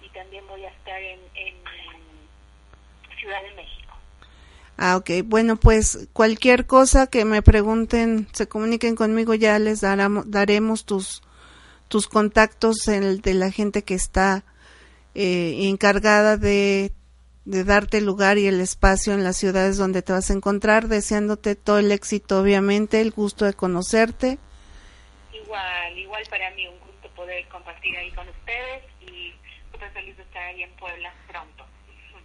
[0.03, 1.55] y también voy a estar en, en
[3.19, 3.93] Ciudad de México.
[4.77, 5.09] Ah, ok.
[5.23, 11.21] Bueno, pues cualquier cosa que me pregunten, se comuniquen conmigo, ya les daramos, daremos tus,
[11.87, 14.43] tus contactos el de la gente que está
[15.13, 16.91] eh, encargada de,
[17.45, 20.89] de darte el lugar y el espacio en las ciudades donde te vas a encontrar,
[20.89, 24.39] deseándote todo el éxito, obviamente, el gusto de conocerte.
[25.55, 29.33] Igual, igual para mí un gusto poder compartir ahí con ustedes y
[29.71, 31.65] súper feliz de estar ahí en Puebla pronto.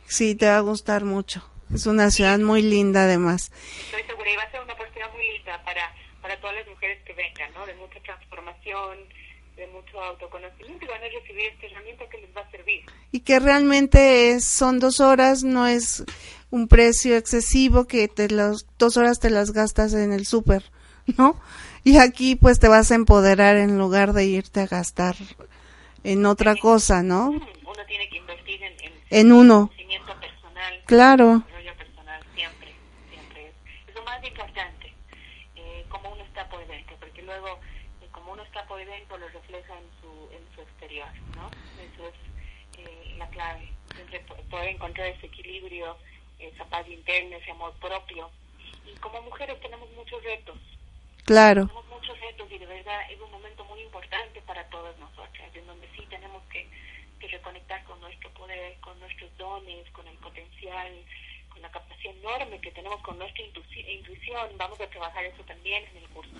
[0.06, 1.48] Sí, te va a gustar mucho.
[1.72, 3.52] Es una ciudad muy linda además.
[3.84, 6.98] Estoy segura y va a ser una oportunidad muy linda para, para todas las mujeres
[7.04, 7.66] que vengan, ¿no?
[7.66, 8.98] De mucha transformación,
[9.54, 12.84] de mucho autoconocimiento y van a recibir esta herramienta que les va a servir.
[13.12, 16.02] Y que realmente es, son dos horas, no es
[16.50, 20.64] un precio excesivo que te las dos horas te las gastas en el súper,
[21.16, 21.40] ¿no?
[21.84, 25.16] Y aquí pues te vas a empoderar en lugar de irte a gastar
[26.04, 27.30] en otra cosa, ¿no?
[27.30, 29.68] Uno tiene que invertir en, en, en uno.
[29.68, 30.82] Conocimiento personal.
[30.86, 31.42] Claro.
[37.30, 37.60] luego,
[38.02, 41.50] eh, como uno está por dentro, lo refleja en su, en su exterior, ¿no?
[41.80, 42.14] Eso es
[42.78, 44.20] eh, la clave, siempre
[44.50, 45.96] poder encontrar ese equilibrio,
[46.38, 48.30] esa paz interna, ese amor propio.
[48.86, 50.58] Y como mujeres tenemos muchos retos.
[51.24, 51.66] Claro.
[51.66, 55.66] Tenemos muchos retos y de verdad es un momento muy importante para todas nosotras, en
[55.66, 56.68] donde sí tenemos que,
[57.18, 60.92] que reconectar con nuestro poder, con nuestros dones, con el potencial,
[61.50, 64.48] con la capacidad enorme que tenemos con nuestra intuición.
[64.56, 66.32] Vamos a trabajar eso también en el curso.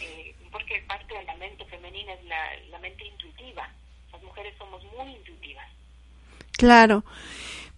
[0.00, 3.68] Eh, porque parte de la mente femenina es la, mente intuitiva.
[4.12, 5.66] Las mujeres somos muy intuitivas.
[6.52, 7.04] Claro.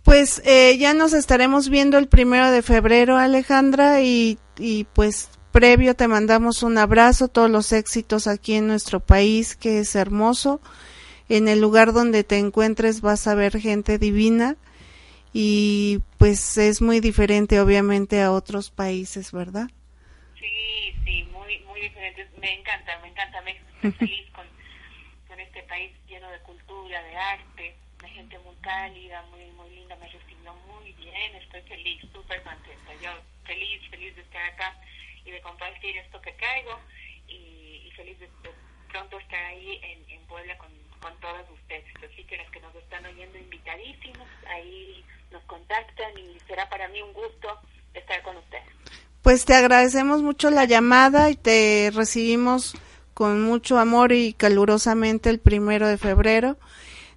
[0.02, 5.96] Pues eh, ya nos estaremos viendo el primero de febrero, Alejandra, y, y pues previo
[5.96, 10.60] te mandamos un abrazo, todos los éxitos aquí en nuestro país, que es hermoso.
[11.28, 14.54] En el lugar donde te encuentres vas a ver gente divina
[15.32, 19.68] y pues es muy diferente obviamente a otros países, ¿verdad?
[20.38, 22.28] Sí, sí, muy, muy diferente.
[22.40, 23.42] Me encanta, me encanta.
[23.42, 24.46] Me estoy feliz con,
[25.26, 29.96] con este país lleno de cultura, de arte, de gente muy cálida, muy, muy linda.
[29.96, 31.34] Me recibió muy bien.
[31.34, 32.92] Estoy feliz, súper contenta.
[33.02, 33.10] Yo
[33.44, 34.77] feliz, feliz de estar acá
[35.38, 36.78] de compartir esto que traigo
[37.28, 38.28] y, feliz de,
[38.90, 40.68] pronto estar ahí en, en Puebla con,
[41.00, 41.84] con todos ustedes.
[41.96, 47.02] Así que los que nos están oyendo, invitadísimos, ahí nos contactan y será para mí
[47.02, 47.60] un gusto
[47.94, 48.64] estar con ustedes.
[49.22, 52.74] Pues te agradecemos mucho la llamada y te recibimos
[53.14, 56.56] con mucho amor y calurosamente el primero de febrero.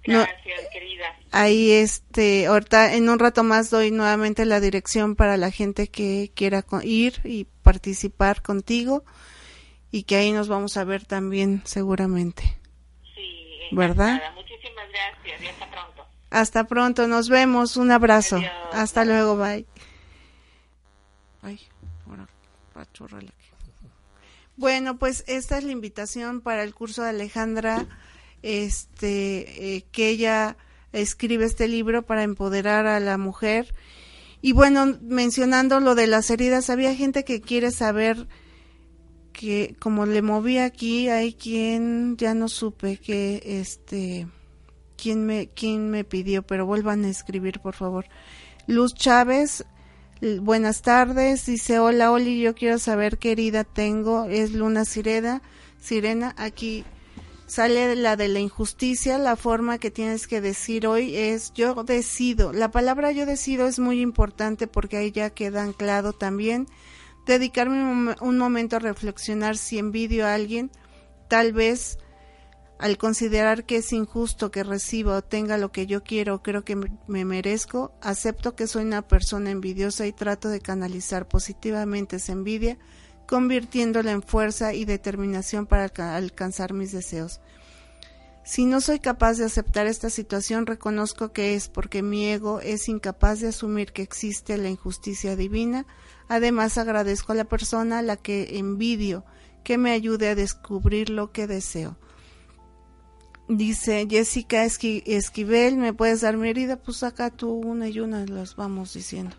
[0.04, 0.91] Gracias, querida.
[1.34, 6.30] Ahí, este, ahorita en un rato más doy nuevamente la dirección para la gente que
[6.34, 9.02] quiera ir y participar contigo
[9.90, 12.58] y que ahí nos vamos a ver también seguramente.
[13.14, 14.20] Sí, ¿verdad?
[14.34, 16.06] Muchísimas gracias y hasta pronto.
[16.28, 18.38] Hasta pronto, nos vemos, un abrazo.
[18.70, 19.64] Hasta luego, bye.
[21.40, 21.58] Ay,
[22.06, 22.28] ahora,
[24.58, 27.86] Bueno, pues esta es la invitación para el curso de Alejandra,
[28.42, 30.58] este, eh, que ella
[30.92, 33.74] escribe este libro para empoderar a la mujer.
[34.40, 38.26] Y bueno, mencionando lo de las heridas, había gente que quiere saber
[39.32, 44.26] que como le moví aquí, hay quien ya no supe que este
[44.96, 48.06] quién me quién me pidió, pero vuelvan a escribir, por favor.
[48.66, 49.64] Luz Chávez,
[50.40, 55.42] buenas tardes, dice, "Hola, Oli, yo quiero saber qué herida tengo." Es Luna Sirena,
[55.80, 56.84] Sirena, aquí
[57.46, 62.52] sale la de la injusticia, la forma que tienes que decir hoy es yo decido.
[62.52, 66.66] La palabra yo decido es muy importante porque ahí ya queda anclado también
[67.26, 70.70] dedicarme un momento a reflexionar si envidio a alguien,
[71.28, 71.98] tal vez
[72.78, 76.74] al considerar que es injusto que reciba o tenga lo que yo quiero creo que
[77.06, 82.78] me merezco, acepto que soy una persona envidiosa y trato de canalizar positivamente esa envidia,
[83.26, 85.84] convirtiéndola en fuerza y determinación para
[86.16, 87.40] alcanzar mis deseos.
[88.44, 92.88] Si no soy capaz de aceptar esta situación, reconozco que es porque mi ego es
[92.88, 95.86] incapaz de asumir que existe la injusticia divina.
[96.28, 99.24] Además, agradezco a la persona a la que envidio
[99.62, 101.96] que me ayude a descubrir lo que deseo.
[103.48, 106.76] Dice Jessica Esquivel, ¿me puedes dar mi herida?
[106.76, 109.36] Pues acá tú una y una las vamos diciendo.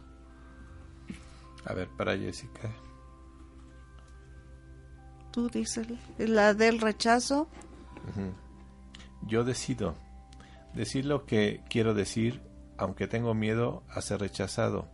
[1.66, 2.74] A ver, para Jessica.
[5.34, 5.88] Tú dices,
[6.20, 7.48] la del rechazo.
[9.26, 9.96] Yo decido
[10.76, 12.40] decir lo que quiero decir,
[12.78, 14.88] aunque tengo miedo a ser rechazado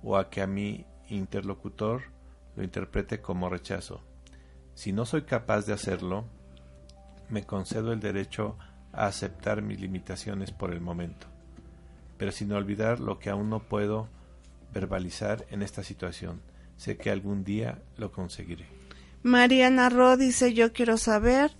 [0.00, 2.02] o a que a mi interlocutor
[2.54, 4.04] lo interprete como rechazo.
[4.74, 6.24] Si no soy capaz de hacerlo,
[7.28, 8.56] me concedo el derecho
[8.92, 11.26] a aceptar mis limitaciones por el momento,
[12.16, 14.06] pero sin olvidar lo que aún no puedo
[14.72, 16.42] verbalizar en esta situación.
[16.76, 18.81] Sé que algún día lo conseguiré.
[19.22, 21.56] Mariana Ro dice yo quiero saber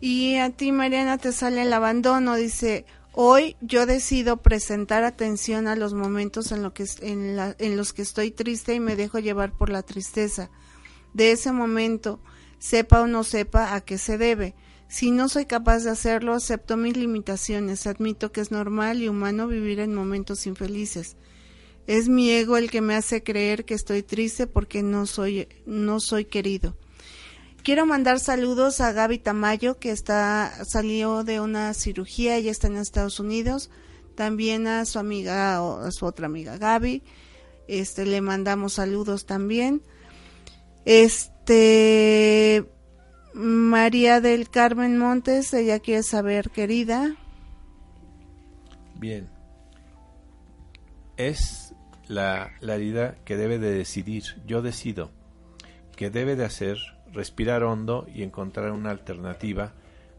[0.00, 5.74] y a ti Mariana te sale el abandono, dice Hoy yo decido presentar atención a
[5.74, 6.70] los momentos en,
[7.02, 10.48] en, en los que estoy triste y me dejo llevar por la tristeza.
[11.12, 12.20] De ese momento,
[12.60, 14.54] sepa o no sepa a qué se debe.
[14.88, 19.48] Si no soy capaz de hacerlo, acepto mis limitaciones, admito que es normal y humano
[19.48, 21.16] vivir en momentos infelices.
[21.88, 25.98] Es mi ego el que me hace creer que estoy triste porque no soy, no
[25.98, 26.76] soy querido.
[27.62, 32.78] Quiero mandar saludos a Gaby Tamayo, que está, salió de una cirugía y está en
[32.78, 33.70] Estados Unidos.
[34.14, 37.02] También a su amiga, a su otra amiga Gaby.
[37.68, 39.82] Este, le mandamos saludos también.
[40.86, 42.64] Este,
[43.34, 47.14] María del Carmen Montes, ella quiere saber, querida.
[48.94, 49.28] Bien.
[51.18, 51.74] Es
[52.08, 54.24] la, la herida que debe de decidir.
[54.46, 55.10] Yo decido.
[55.94, 56.78] ¿Qué debe de hacer?
[57.12, 59.74] Respirar hondo y encontrar una alternativa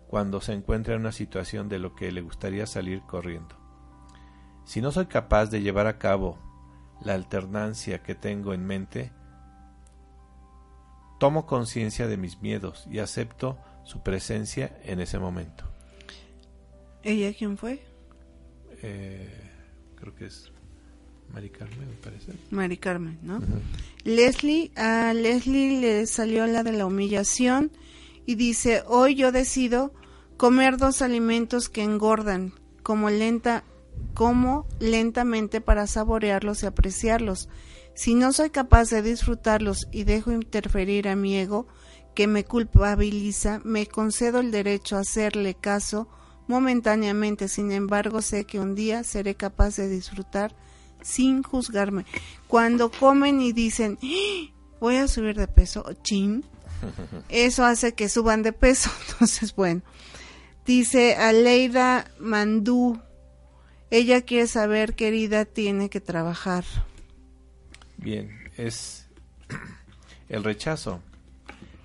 [0.07, 3.55] cuando se encuentra en una situación de lo que le gustaría salir corriendo.
[4.65, 6.37] Si no soy capaz de llevar a cabo
[7.03, 9.11] la alternancia que tengo en mente,
[11.19, 15.65] tomo conciencia de mis miedos y acepto su presencia en ese momento.
[17.03, 17.83] ¿Ella quién fue?
[18.81, 19.49] Eh,
[19.95, 20.51] creo que es
[21.33, 22.33] Mari Carmen, me parece.
[22.49, 23.39] Mari Carmen, ¿no?
[24.03, 27.71] Leslie, a Leslie le salió la de la humillación
[28.25, 29.93] y dice, hoy yo decido
[30.37, 32.53] comer dos alimentos que engordan,
[32.83, 33.63] como lenta,
[34.13, 37.49] como lentamente para saborearlos y apreciarlos
[37.93, 41.67] Si no soy capaz de disfrutarlos y dejo interferir a mi ego,
[42.15, 46.07] que me culpabiliza, me concedo el derecho a hacerle caso
[46.47, 50.55] momentáneamente, sin embargo sé que un día seré capaz de disfrutar
[51.01, 52.05] sin juzgarme.
[52.47, 54.51] Cuando comen y dicen, ¡Ah!
[54.79, 56.43] voy a subir de peso, chin,
[57.29, 58.89] eso hace que suban de peso.
[59.11, 59.81] Entonces, bueno,
[60.65, 62.99] dice Aleida Mandú,
[63.89, 66.63] ella quiere saber qué herida tiene que trabajar.
[67.97, 69.07] Bien, es
[70.29, 71.01] el rechazo.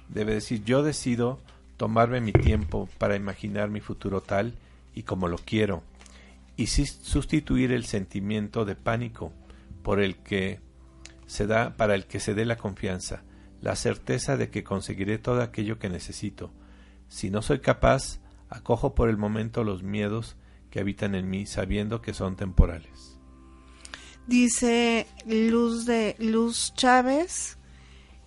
[0.09, 1.41] Debe decir, yo decido
[1.77, 4.55] tomarme mi tiempo para imaginar mi futuro tal
[4.95, 5.83] y como lo quiero,
[6.57, 9.33] y sustituir el sentimiento de pánico
[9.83, 10.61] por el que
[11.27, 13.23] se da para el que se dé la confianza,
[13.61, 16.53] la certeza de que conseguiré todo aquello que necesito.
[17.09, 20.37] Si no soy capaz, acojo por el momento los miedos
[20.71, 23.19] que habitan en mí, sabiendo que son temporales.
[24.27, 27.59] Dice Luz de Luz Chávez,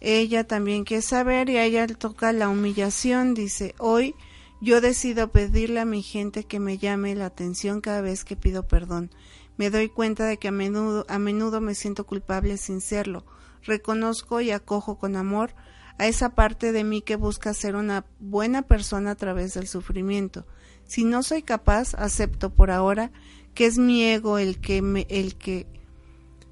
[0.01, 3.33] ella también quiere saber y a ella le toca la humillación.
[3.33, 4.15] Dice, hoy
[4.61, 8.67] yo decido pedirle a mi gente que me llame la atención cada vez que pido
[8.67, 9.09] perdón.
[9.57, 13.25] Me doy cuenta de que a menudo, a menudo me siento culpable sin serlo.
[13.63, 15.53] Reconozco y acojo con amor
[15.97, 20.45] a esa parte de mí que busca ser una buena persona a través del sufrimiento.
[20.85, 23.11] Si no soy capaz, acepto por ahora
[23.53, 25.67] que es mi ego el que me, el que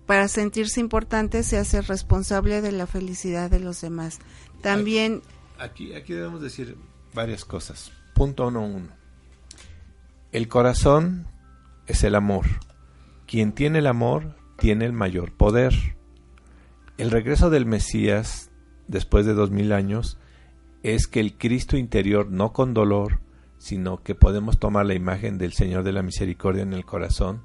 [0.06, 4.20] para sentirse importante se hace responsable de la felicidad de los demás.
[4.62, 5.22] También...
[5.60, 6.78] Aquí, aquí debemos decir
[7.14, 7.92] varias cosas.
[8.18, 8.88] Punto uno, uno.
[10.32, 11.28] El corazón
[11.86, 12.46] es el amor.
[13.28, 15.76] Quien tiene el amor tiene el mayor poder.
[16.98, 18.50] El regreso del Mesías,
[18.88, 20.18] después de dos mil años,
[20.82, 23.20] es que el Cristo interior, no con dolor,
[23.60, 27.44] sino que podemos tomar la imagen del Señor de la Misericordia en el corazón,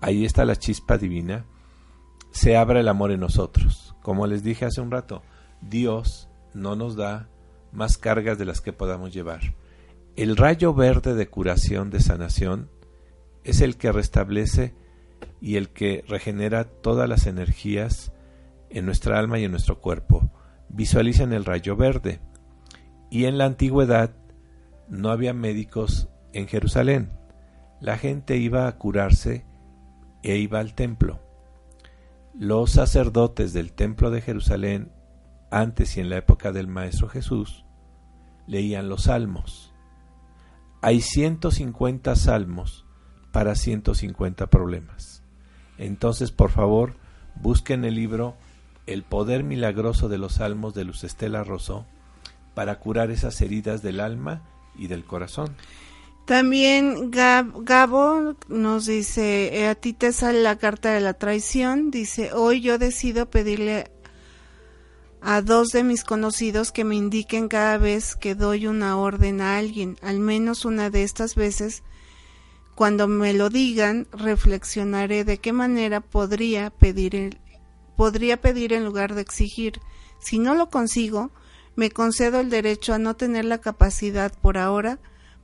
[0.00, 1.44] ahí está la chispa divina,
[2.30, 3.96] se abra el amor en nosotros.
[4.00, 5.24] Como les dije hace un rato,
[5.60, 7.28] Dios no nos da
[7.72, 9.40] más cargas de las que podamos llevar.
[10.16, 12.70] El rayo verde de curación, de sanación,
[13.42, 14.72] es el que restablece
[15.40, 18.12] y el que regenera todas las energías
[18.70, 20.30] en nuestra alma y en nuestro cuerpo.
[20.68, 22.20] Visualicen el rayo verde.
[23.10, 24.14] Y en la antigüedad
[24.88, 27.10] no había médicos en Jerusalén.
[27.80, 29.44] La gente iba a curarse
[30.22, 31.20] e iba al templo.
[32.34, 34.92] Los sacerdotes del templo de Jerusalén,
[35.50, 37.64] antes y en la época del Maestro Jesús,
[38.46, 39.73] leían los salmos.
[40.84, 42.84] Hay 150 salmos
[43.32, 45.22] para 150 problemas.
[45.78, 46.92] Entonces, por favor,
[47.36, 48.36] busquen el libro
[48.86, 51.86] El poder milagroso de los salmos de Luz Estela Rosó
[52.52, 54.42] para curar esas heridas del alma
[54.76, 55.56] y del corazón.
[56.26, 62.34] También Gabo nos dice, eh, a ti te sale la carta de la traición, dice,
[62.34, 63.90] hoy yo decido pedirle
[65.26, 69.56] a dos de mis conocidos que me indiquen cada vez que doy una orden a
[69.56, 71.82] alguien, al menos una de estas veces,
[72.74, 77.38] cuando me lo digan, reflexionaré de qué manera podría pedir,
[77.96, 79.80] podría pedir en lugar de exigir.
[80.20, 81.30] Si no lo consigo,
[81.74, 84.98] me concedo el derecho a no tener la capacidad por ahora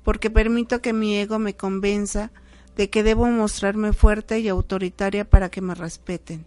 [0.05, 2.33] porque permito que mi ego me convenza
[2.77, 6.45] de que debo mostrarme fuerte y autoritaria para que me respeten.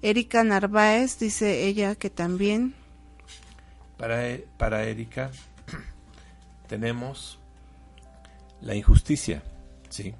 [0.00, 2.74] Erika Narváez dice ella que también.
[3.96, 5.30] Para, e, para Erika
[6.68, 7.40] tenemos
[8.60, 9.42] la injusticia,
[9.88, 10.14] ¿sí?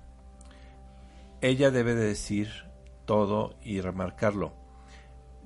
[1.41, 2.49] Ella debe de decir
[3.07, 4.53] todo y remarcarlo.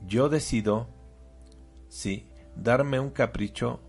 [0.06, 0.88] Yo decido,
[1.88, 2.26] sí,
[2.56, 3.80] darme un capricho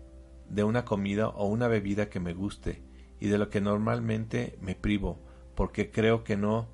[0.48, 2.82] de una comida o una bebida que me guste
[3.18, 5.18] y de lo que normalmente me privo
[5.54, 6.68] porque creo que no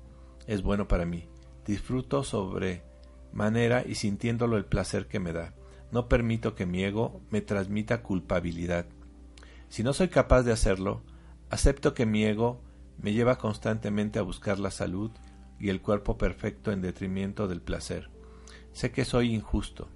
[0.47, 1.27] es bueno para mí.
[1.65, 2.83] Disfruto sobre
[3.33, 5.53] manera y sintiéndolo el placer que me da.
[5.91, 8.85] No permito que mi ego me transmita culpabilidad.
[9.69, 11.01] Si no soy capaz de hacerlo,
[11.49, 12.61] acepto que mi ego
[13.01, 15.11] me lleva constantemente a buscar la salud
[15.59, 18.09] y el cuerpo perfecto en detrimento del placer.
[18.73, 19.89] Sé que soy injusto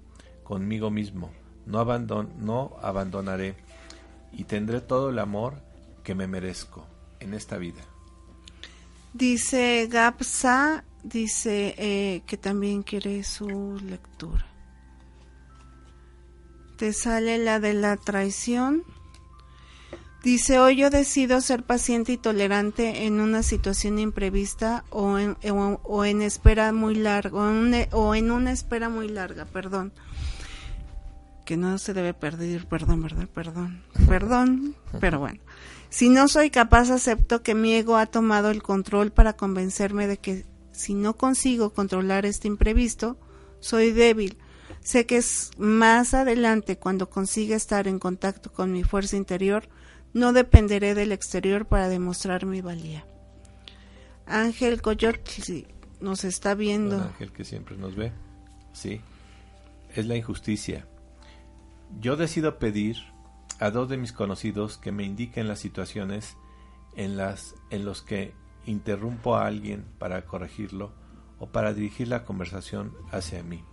[0.44, 1.32] conmigo mismo,
[1.66, 1.84] no,
[2.38, 3.56] no abandonaré
[4.32, 5.62] y tendré todo el amor
[6.04, 6.86] que me merezco
[7.20, 7.82] en esta vida.
[9.12, 14.44] Dice Gapsa, dice eh, que también quiere su lectura.
[16.76, 18.82] Te sale la de la traición.
[20.22, 26.04] Dice, hoy yo decido ser paciente y tolerante en una situación imprevista o en, o,
[26.04, 27.38] espera muy larga,
[27.92, 29.92] o en una espera muy larga, perdón
[31.44, 33.28] que no se debe perder, perdón, ¿verdad?
[33.32, 35.38] Perdón, perdón, pero bueno.
[35.88, 40.16] Si no soy capaz, acepto que mi ego ha tomado el control para convencerme de
[40.16, 40.44] que
[40.76, 43.18] si no consigo controlar este imprevisto,
[43.60, 44.38] soy débil,
[44.86, 49.68] Sé que es más adelante cuando consiga estar en contacto con mi fuerza interior,
[50.12, 53.04] no dependeré del exterior para demostrar mi valía.
[54.26, 55.66] Ángel Coyotl
[56.00, 57.02] nos está viendo.
[57.02, 58.12] Ángel que siempre nos ve.
[58.72, 59.00] Sí.
[59.92, 60.86] Es la injusticia.
[61.98, 62.96] Yo decido pedir
[63.58, 66.36] a dos de mis conocidos que me indiquen las situaciones
[66.94, 68.34] en las en los que
[68.66, 70.92] interrumpo a alguien para corregirlo
[71.38, 73.64] o para dirigir la conversación hacia mí.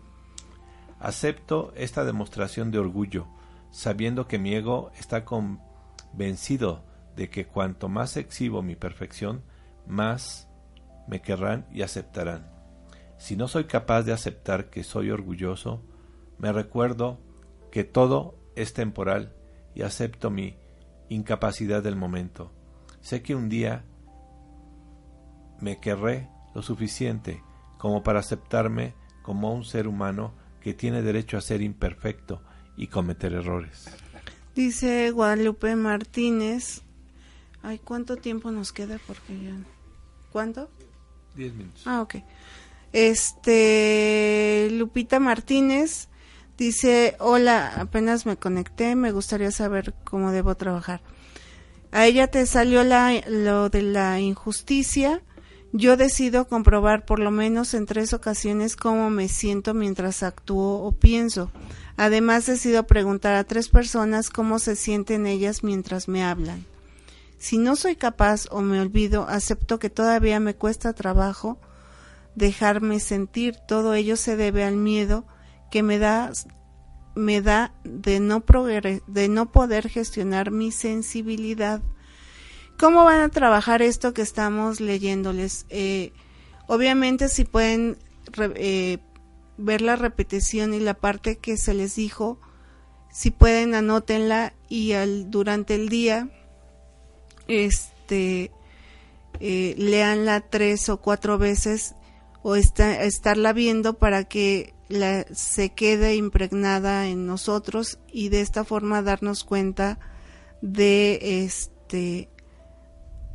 [1.00, 3.28] Acepto esta demostración de orgullo,
[3.72, 6.86] sabiendo que mi ego está convencido
[7.16, 9.44] de que cuanto más exhibo mi perfección,
[9.86, 10.48] más
[11.08, 12.52] me querrán y aceptarán.
[13.18, 15.82] Si no soy capaz de aceptar que soy orgulloso,
[16.38, 17.20] me recuerdo
[17.72, 19.34] que todo es temporal
[19.76, 20.56] y acepto mi
[21.10, 22.52] incapacidad del momento.
[23.02, 23.84] Sé que un día
[25.64, 27.42] me querré lo suficiente
[27.78, 32.42] como para aceptarme como un ser humano que tiene derecho a ser imperfecto
[32.76, 33.86] y cometer errores.
[34.56, 36.82] Dice Guadalupe Martínez.
[37.62, 39.00] Ay, ¿cuánto tiempo nos queda?
[39.08, 39.56] Porque ya...
[40.32, 40.70] ¿Cuánto?
[41.36, 41.84] Diez minutos.
[41.86, 42.16] Ah, ok.
[42.92, 46.10] Este, Lupita Martínez
[46.58, 51.02] dice, hola, apenas me conecté, me gustaría saber cómo debo trabajar.
[51.92, 55.22] A ella te salió la, lo de la injusticia.
[55.76, 60.92] Yo decido comprobar por lo menos en tres ocasiones cómo me siento mientras actúo o
[60.92, 61.52] pienso.
[61.98, 66.64] Además decido preguntar a tres personas cómo se sienten ellas mientras me hablan.
[67.40, 71.58] Si no soy capaz o me olvido, acepto que todavía me cuesta trabajo
[72.36, 73.56] dejarme sentir.
[73.68, 75.26] Todo ello se debe al miedo
[75.72, 76.32] que me da
[77.16, 78.44] me da de no,
[79.08, 81.82] de no poder gestionar mi sensibilidad.
[82.78, 85.66] ¿Cómo van a trabajar esto que estamos leyéndoles?
[85.70, 86.12] Eh,
[86.68, 87.98] obviamente si pueden
[88.56, 88.98] eh,
[89.58, 92.40] ver la repetición y la parte que se les dijo,
[93.12, 96.30] si pueden anótenla y al, durante el día
[97.48, 98.52] este
[99.40, 101.96] eh, leanla tres o cuatro veces
[102.42, 104.74] o estarla viendo para que
[105.34, 109.98] se quede impregnada en nosotros y de esta forma darnos cuenta
[110.62, 112.30] de este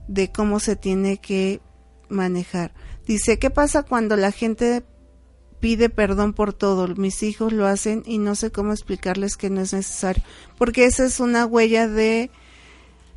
[0.09, 1.61] de cómo se tiene que
[2.09, 2.75] manejar.
[3.07, 4.85] Dice, ¿qué pasa cuando la gente
[5.61, 6.89] pide perdón por todo?
[6.97, 10.23] Mis hijos lo hacen y no sé cómo explicarles que no es necesario,
[10.57, 12.31] porque esa es una huella de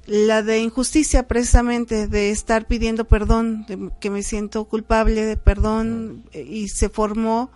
[0.05, 6.25] la de injusticia precisamente de estar pidiendo perdón, de que me siento culpable de perdón
[6.33, 7.51] y se formó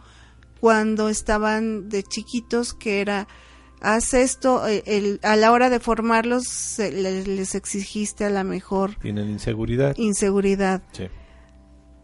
[0.60, 3.28] cuando estaban de chiquitos que era
[3.94, 9.30] haz esto eh, el, a la hora de formarlos les, exigiste a la mejor tienen
[9.30, 9.96] inseguridad.
[9.98, 10.82] inseguridad.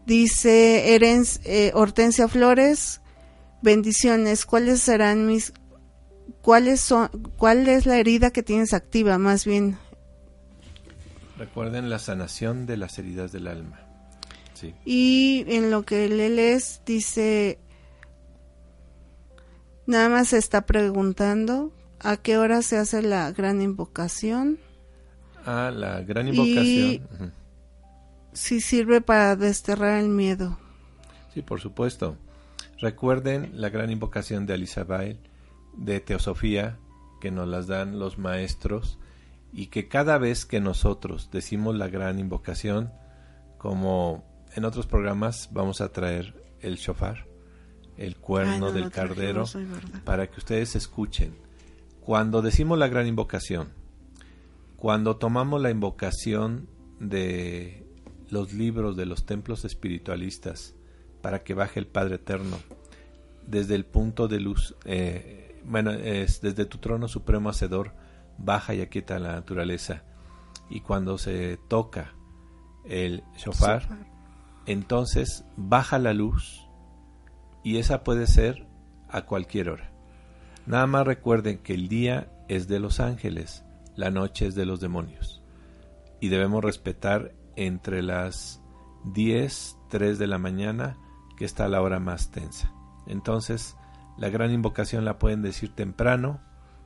[0.06, 3.00] Dice Erens eh, Hortensia Flores
[3.62, 4.46] bendiciones.
[4.46, 5.52] Cuáles serán mis
[6.40, 9.76] cuáles son cuál es la herida que tienes activa más bien
[11.42, 13.80] Recuerden la sanación de las heridas del alma.
[14.54, 14.74] Sí.
[14.84, 17.58] Y en lo que le lees dice,
[19.86, 24.58] nada más se está preguntando a qué hora se hace la gran invocación.
[25.44, 27.32] Ah, la gran invocación.
[28.32, 30.58] Si sirve para desterrar el miedo.
[31.34, 32.16] Sí, por supuesto.
[32.78, 35.18] Recuerden la gran invocación de Alisabael,
[35.76, 36.78] de Teosofía,
[37.20, 38.98] que nos las dan los maestros
[39.52, 42.92] y que cada vez que nosotros decimos la gran invocación,
[43.58, 44.24] como
[44.56, 47.26] en otros programas vamos a traer el shofar,
[47.96, 49.44] el cuerno del cardero,
[50.04, 51.34] para que ustedes escuchen.
[52.00, 53.68] Cuando decimos la gran invocación,
[54.76, 56.68] cuando tomamos la invocación
[56.98, 57.86] de
[58.30, 60.74] los libros de los templos espiritualistas
[61.20, 62.56] para que baje el Padre Eterno,
[63.46, 67.92] desde el punto de luz, eh, bueno, es desde tu trono supremo hacedor,
[68.38, 70.02] baja y aquieta la naturaleza.
[70.70, 72.14] Y cuando se toca
[72.84, 73.86] el shofar,
[74.66, 76.61] entonces baja la luz
[77.62, 78.66] y esa puede ser
[79.08, 79.90] a cualquier hora.
[80.66, 83.64] Nada más recuerden que el día es de los ángeles,
[83.96, 85.42] la noche es de los demonios.
[86.20, 88.60] Y debemos respetar entre las
[89.12, 90.96] 10, 3 de la mañana,
[91.36, 92.72] que está la hora más tensa.
[93.06, 93.76] Entonces,
[94.16, 96.40] la gran invocación la pueden decir temprano,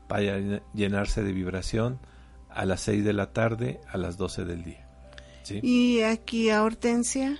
[0.08, 1.98] para llenarse de vibración
[2.48, 4.88] a las 6 de la tarde a las 12 del día.
[5.62, 7.38] ¿Y aquí a Hortensia?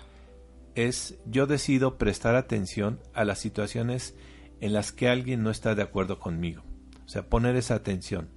[0.77, 4.15] Es yo decido prestar atención a las situaciones
[4.61, 6.63] en las que alguien no está de acuerdo conmigo.
[7.05, 8.29] O sea, poner esa atención.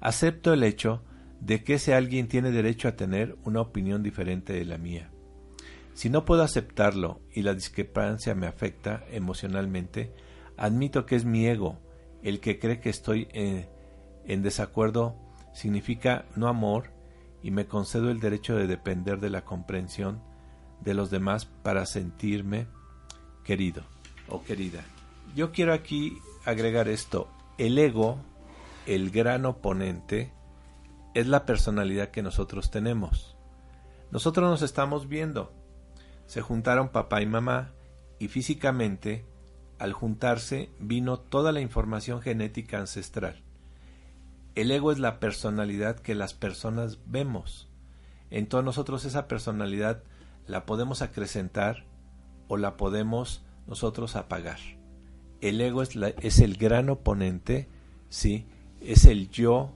[0.00, 1.02] Acepto el hecho
[1.40, 5.10] de que ese alguien tiene derecho a tener una opinión diferente de la mía.
[5.92, 10.14] Si no puedo aceptarlo y la discrepancia me afecta emocionalmente,
[10.56, 11.78] Admito que es mi ego
[12.22, 13.66] el que cree que estoy en,
[14.24, 15.16] en desacuerdo
[15.52, 16.92] significa no amor
[17.42, 20.22] y me concedo el derecho de depender de la comprensión
[20.84, 22.66] de los demás para sentirme
[23.44, 23.82] querido
[24.28, 24.84] o querida.
[25.34, 27.28] Yo quiero aquí agregar esto.
[27.58, 28.18] El ego,
[28.86, 30.32] el gran oponente,
[31.14, 33.36] es la personalidad que nosotros tenemos.
[34.10, 35.52] Nosotros nos estamos viendo.
[36.26, 37.72] Se juntaron papá y mamá
[38.18, 39.24] y físicamente,
[39.78, 43.42] al juntarse, vino toda la información genética ancestral.
[44.54, 47.68] El ego es la personalidad que las personas vemos.
[48.30, 50.02] En todos nosotros esa personalidad
[50.46, 51.84] la podemos acrecentar
[52.48, 54.58] o la podemos nosotros apagar.
[55.40, 57.68] El ego es, es el gran oponente,
[58.08, 58.46] ¿sí?
[58.80, 59.72] Es el yo,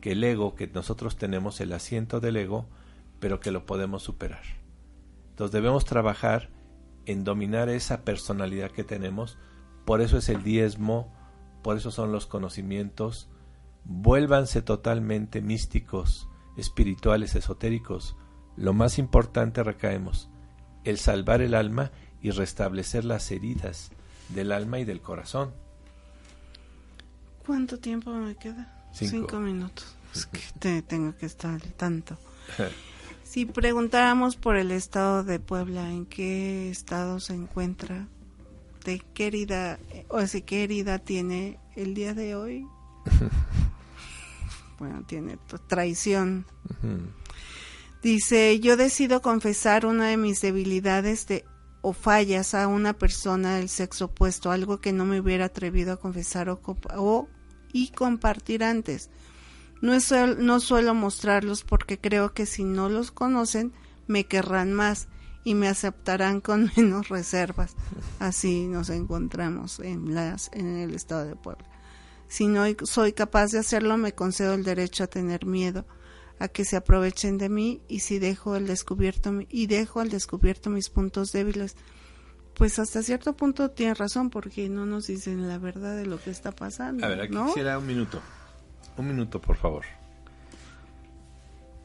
[0.00, 2.66] que el ego, que nosotros tenemos el asiento del ego,
[3.20, 4.42] pero que lo podemos superar.
[5.30, 6.50] Entonces debemos trabajar
[7.06, 9.38] en dominar esa personalidad que tenemos,
[9.84, 11.12] por eso es el diezmo,
[11.62, 13.30] por eso son los conocimientos,
[13.84, 18.16] vuélvanse totalmente místicos, espirituales, esotéricos.
[18.58, 20.28] Lo más importante recaemos,
[20.82, 23.90] el salvar el alma y restablecer las heridas
[24.30, 25.52] del alma y del corazón.
[27.46, 28.74] ¿Cuánto tiempo me queda?
[28.92, 29.94] Cinco, minutos.
[30.12, 32.18] Es que te, tengo que estar al tanto.
[33.22, 38.08] si preguntáramos por el estado de Puebla, ¿en qué estado se encuentra?
[38.84, 39.78] ¿De qué herida,
[40.08, 42.66] o sea, qué herida tiene el día de hoy?
[44.80, 45.38] bueno, tiene
[45.68, 46.44] traición.
[48.08, 51.44] Dice, yo decido confesar una de mis debilidades de,
[51.82, 55.98] o fallas a una persona del sexo opuesto, algo que no me hubiera atrevido a
[55.98, 56.58] confesar o,
[56.96, 57.28] o
[57.70, 59.10] y compartir antes.
[59.82, 59.92] No,
[60.38, 63.74] no suelo mostrarlos porque creo que si no los conocen
[64.06, 65.08] me querrán más
[65.44, 67.76] y me aceptarán con menos reservas.
[68.20, 71.68] Así nos encontramos en, las, en el estado de Puebla.
[72.26, 75.84] Si no soy capaz de hacerlo, me concedo el derecho a tener miedo
[76.38, 80.70] a que se aprovechen de mí y si dejo el descubierto y dejo al descubierto
[80.70, 81.76] mis puntos débiles,
[82.54, 86.30] pues hasta cierto punto tiene razón porque no nos dicen la verdad de lo que
[86.30, 87.04] está pasando.
[87.04, 88.20] A ver, aquí quisiera un minuto.
[88.96, 89.84] Un minuto, por favor.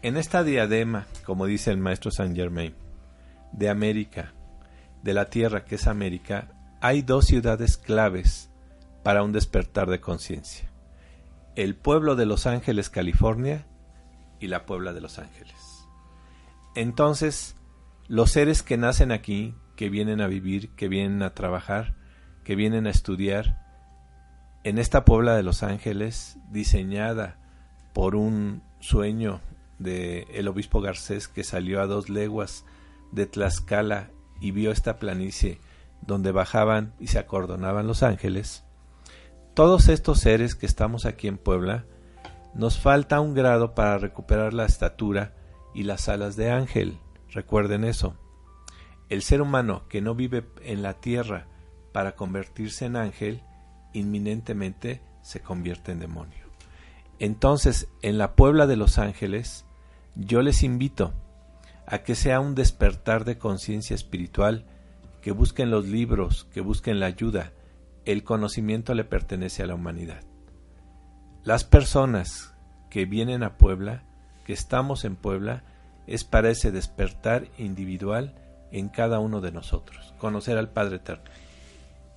[0.02, 2.74] En esta diadema, como dice el maestro Saint Germain,
[3.52, 4.34] de América,
[5.04, 6.52] de la Tierra que es América,
[6.82, 8.50] hay dos ciudades claves
[9.04, 10.70] para un despertar de conciencia.
[11.56, 13.66] El pueblo de Los Ángeles, California,
[14.44, 15.88] y la Puebla de Los Ángeles.
[16.76, 17.56] Entonces,
[18.08, 21.96] los seres que nacen aquí, que vienen a vivir, que vienen a trabajar,
[22.44, 23.64] que vienen a estudiar,
[24.66, 27.40] en esta Puebla de Los Ángeles, diseñada
[27.94, 29.40] por un sueño
[29.80, 32.66] de el obispo Garcés que salió a dos leguas
[33.14, 34.10] de Tlaxcala
[34.42, 35.62] y vio esta planicie
[36.02, 38.66] donde bajaban y se acordonaban los ángeles,
[39.54, 41.86] todos estos seres que estamos aquí en Puebla,
[42.54, 45.34] nos falta un grado para recuperar la estatura
[45.74, 47.00] y las alas de ángel.
[47.30, 48.16] Recuerden eso.
[49.10, 51.48] El ser humano que no vive en la tierra
[51.92, 53.42] para convertirse en ángel,
[53.94, 56.46] inminentemente se convierte en demonio.
[57.20, 59.66] Entonces, en la Puebla de los Ángeles,
[60.16, 61.14] yo les invito
[61.88, 64.66] a que sea un despertar de conciencia espiritual,
[65.22, 67.54] que busquen los libros, que busquen la ayuda,
[68.06, 70.24] el conocimiento le pertenece a la humanidad.
[71.44, 72.54] Las personas
[72.90, 74.04] que vienen a Puebla,
[74.46, 75.64] que estamos en Puebla,
[76.08, 78.34] es para ese despertar individual
[78.72, 81.26] en cada uno de nosotros, conocer al Padre Eterno.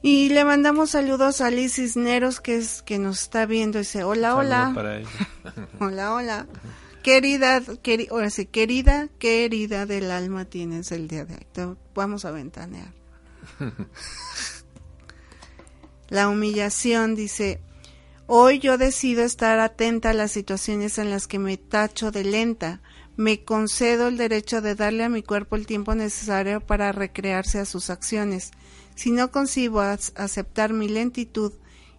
[0.03, 4.37] Y le mandamos saludos a Liz Cisneros, que es que nos está viendo, dice, hola,
[4.37, 4.72] hola.
[5.81, 6.47] hola, hola.
[7.03, 7.62] Querida,
[8.11, 11.77] ahora sí, querida, qué herida del alma tienes el día de hoy.
[11.95, 12.93] vamos a ventanear.
[16.09, 17.61] La humillación dice,
[18.27, 22.81] hoy yo decido estar atenta a las situaciones en las que me tacho de lenta.
[23.16, 27.64] Me concedo el derecho de darle a mi cuerpo el tiempo necesario para recrearse a
[27.64, 28.51] sus acciones.
[28.95, 31.53] Si no consigo aceptar mi lentitud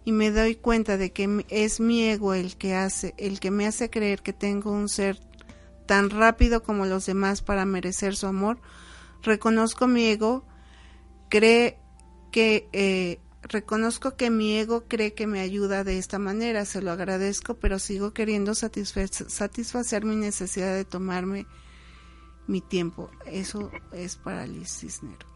[0.04, 3.66] y me doy cuenta de que es mi ego el que hace, el que me
[3.66, 5.18] hace creer que tengo un ser
[5.86, 8.60] tan rápido como los demás para merecer su amor,
[9.22, 10.44] reconozco mi ego,
[11.28, 11.78] cree
[12.30, 16.90] que eh, Reconozco que mi ego cree que me ayuda de esta manera, se lo
[16.90, 21.46] agradezco, pero sigo queriendo satisfacer mi necesidad de tomarme
[22.48, 23.10] mi tiempo.
[23.26, 25.26] Eso es para Liz Cisnero.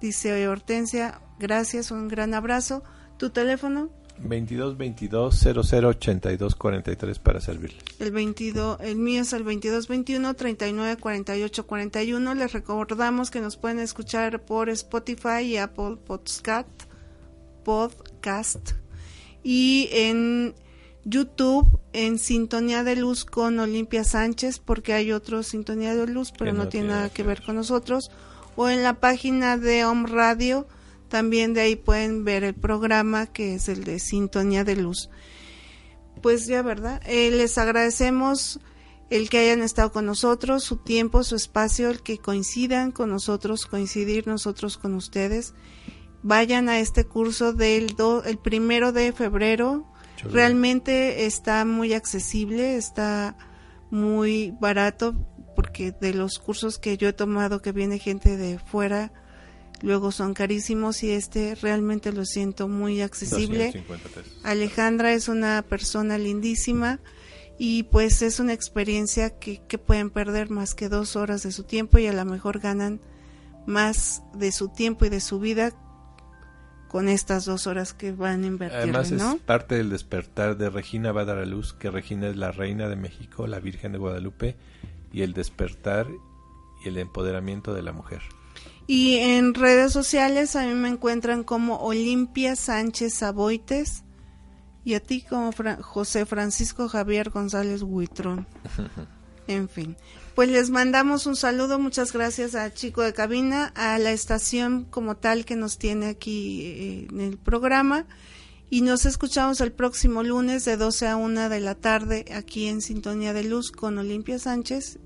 [0.00, 2.82] Dice Hortensia, gracias, un gran abrazo.
[3.18, 3.90] ¿Tu teléfono?
[4.18, 7.82] 22 22 00 82 43 para servirles.
[7.98, 12.34] El 22, el mío es el 22 21 39 48 41.
[12.34, 16.85] Les recordamos que nos pueden escuchar por Spotify y Apple Podcast
[17.66, 18.74] Podcast
[19.42, 20.54] y en
[21.04, 26.52] YouTube en Sintonía de Luz con Olimpia Sánchez, porque hay otro Sintonía de Luz, pero
[26.52, 28.12] no, tiene nada que ver con nosotros,
[28.54, 30.68] o en la página de Home Radio,
[31.08, 35.10] también de ahí pueden ver el programa que es el de Sintonía de Luz.
[36.22, 37.02] Pues ya, ¿verdad?
[37.04, 38.60] Eh, les agradecemos
[39.10, 43.66] el que hayan estado con nosotros, su tiempo, su espacio, el que coincidan con nosotros,
[43.66, 45.52] coincidir nosotros con ustedes.
[46.26, 49.86] Vayan a este curso del el primero de febrero.
[50.24, 53.36] Realmente está muy accesible, está
[53.92, 55.14] muy barato,
[55.54, 59.12] porque de los cursos que yo he tomado que viene gente de fuera,
[59.82, 63.84] luego son carísimos y este realmente lo siento muy accesible.
[64.42, 66.98] Alejandra es una persona lindísima
[67.56, 71.62] y pues es una experiencia que, que, pueden perder más que dos horas de su
[71.62, 73.00] tiempo y a lo mejor ganan
[73.64, 75.72] más de su tiempo y de su vida
[76.88, 78.78] con estas dos horas que van a invertir.
[78.78, 82.36] Además es parte del despertar de Regina va a dar a luz, que Regina es
[82.36, 84.56] la reina de México, la Virgen de Guadalupe,
[85.12, 86.06] y el despertar
[86.84, 88.22] y el empoderamiento de la mujer.
[88.86, 94.04] Y en redes sociales a mí me encuentran como Olimpia Sánchez Aboites
[94.84, 98.46] y a ti como José Francisco Javier González Huitrón.
[99.48, 99.96] En fin,
[100.36, 105.16] pues les mandamos un saludo, muchas gracias a Chico de Cabina, a la estación como
[105.16, 108.04] tal que nos tiene aquí eh, en el programa
[108.68, 112.82] y nos escuchamos el próximo lunes de 12 a 1 de la tarde aquí en
[112.82, 114.98] Sintonía de Luz con Olimpia Sánchez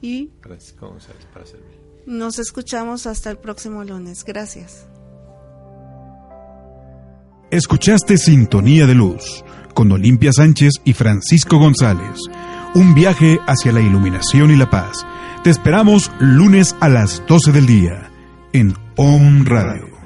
[0.00, 1.76] y Francisco González para servir.
[2.06, 4.22] Nos escuchamos hasta el próximo lunes.
[4.24, 4.86] Gracias.
[7.50, 12.20] Escuchaste Sintonía de Luz con Olimpia Sánchez y Francisco González.
[12.74, 15.06] Un viaje hacia la iluminación y la paz.
[15.42, 18.10] Te esperamos lunes a las 12 del día
[18.52, 19.97] en OM Radio.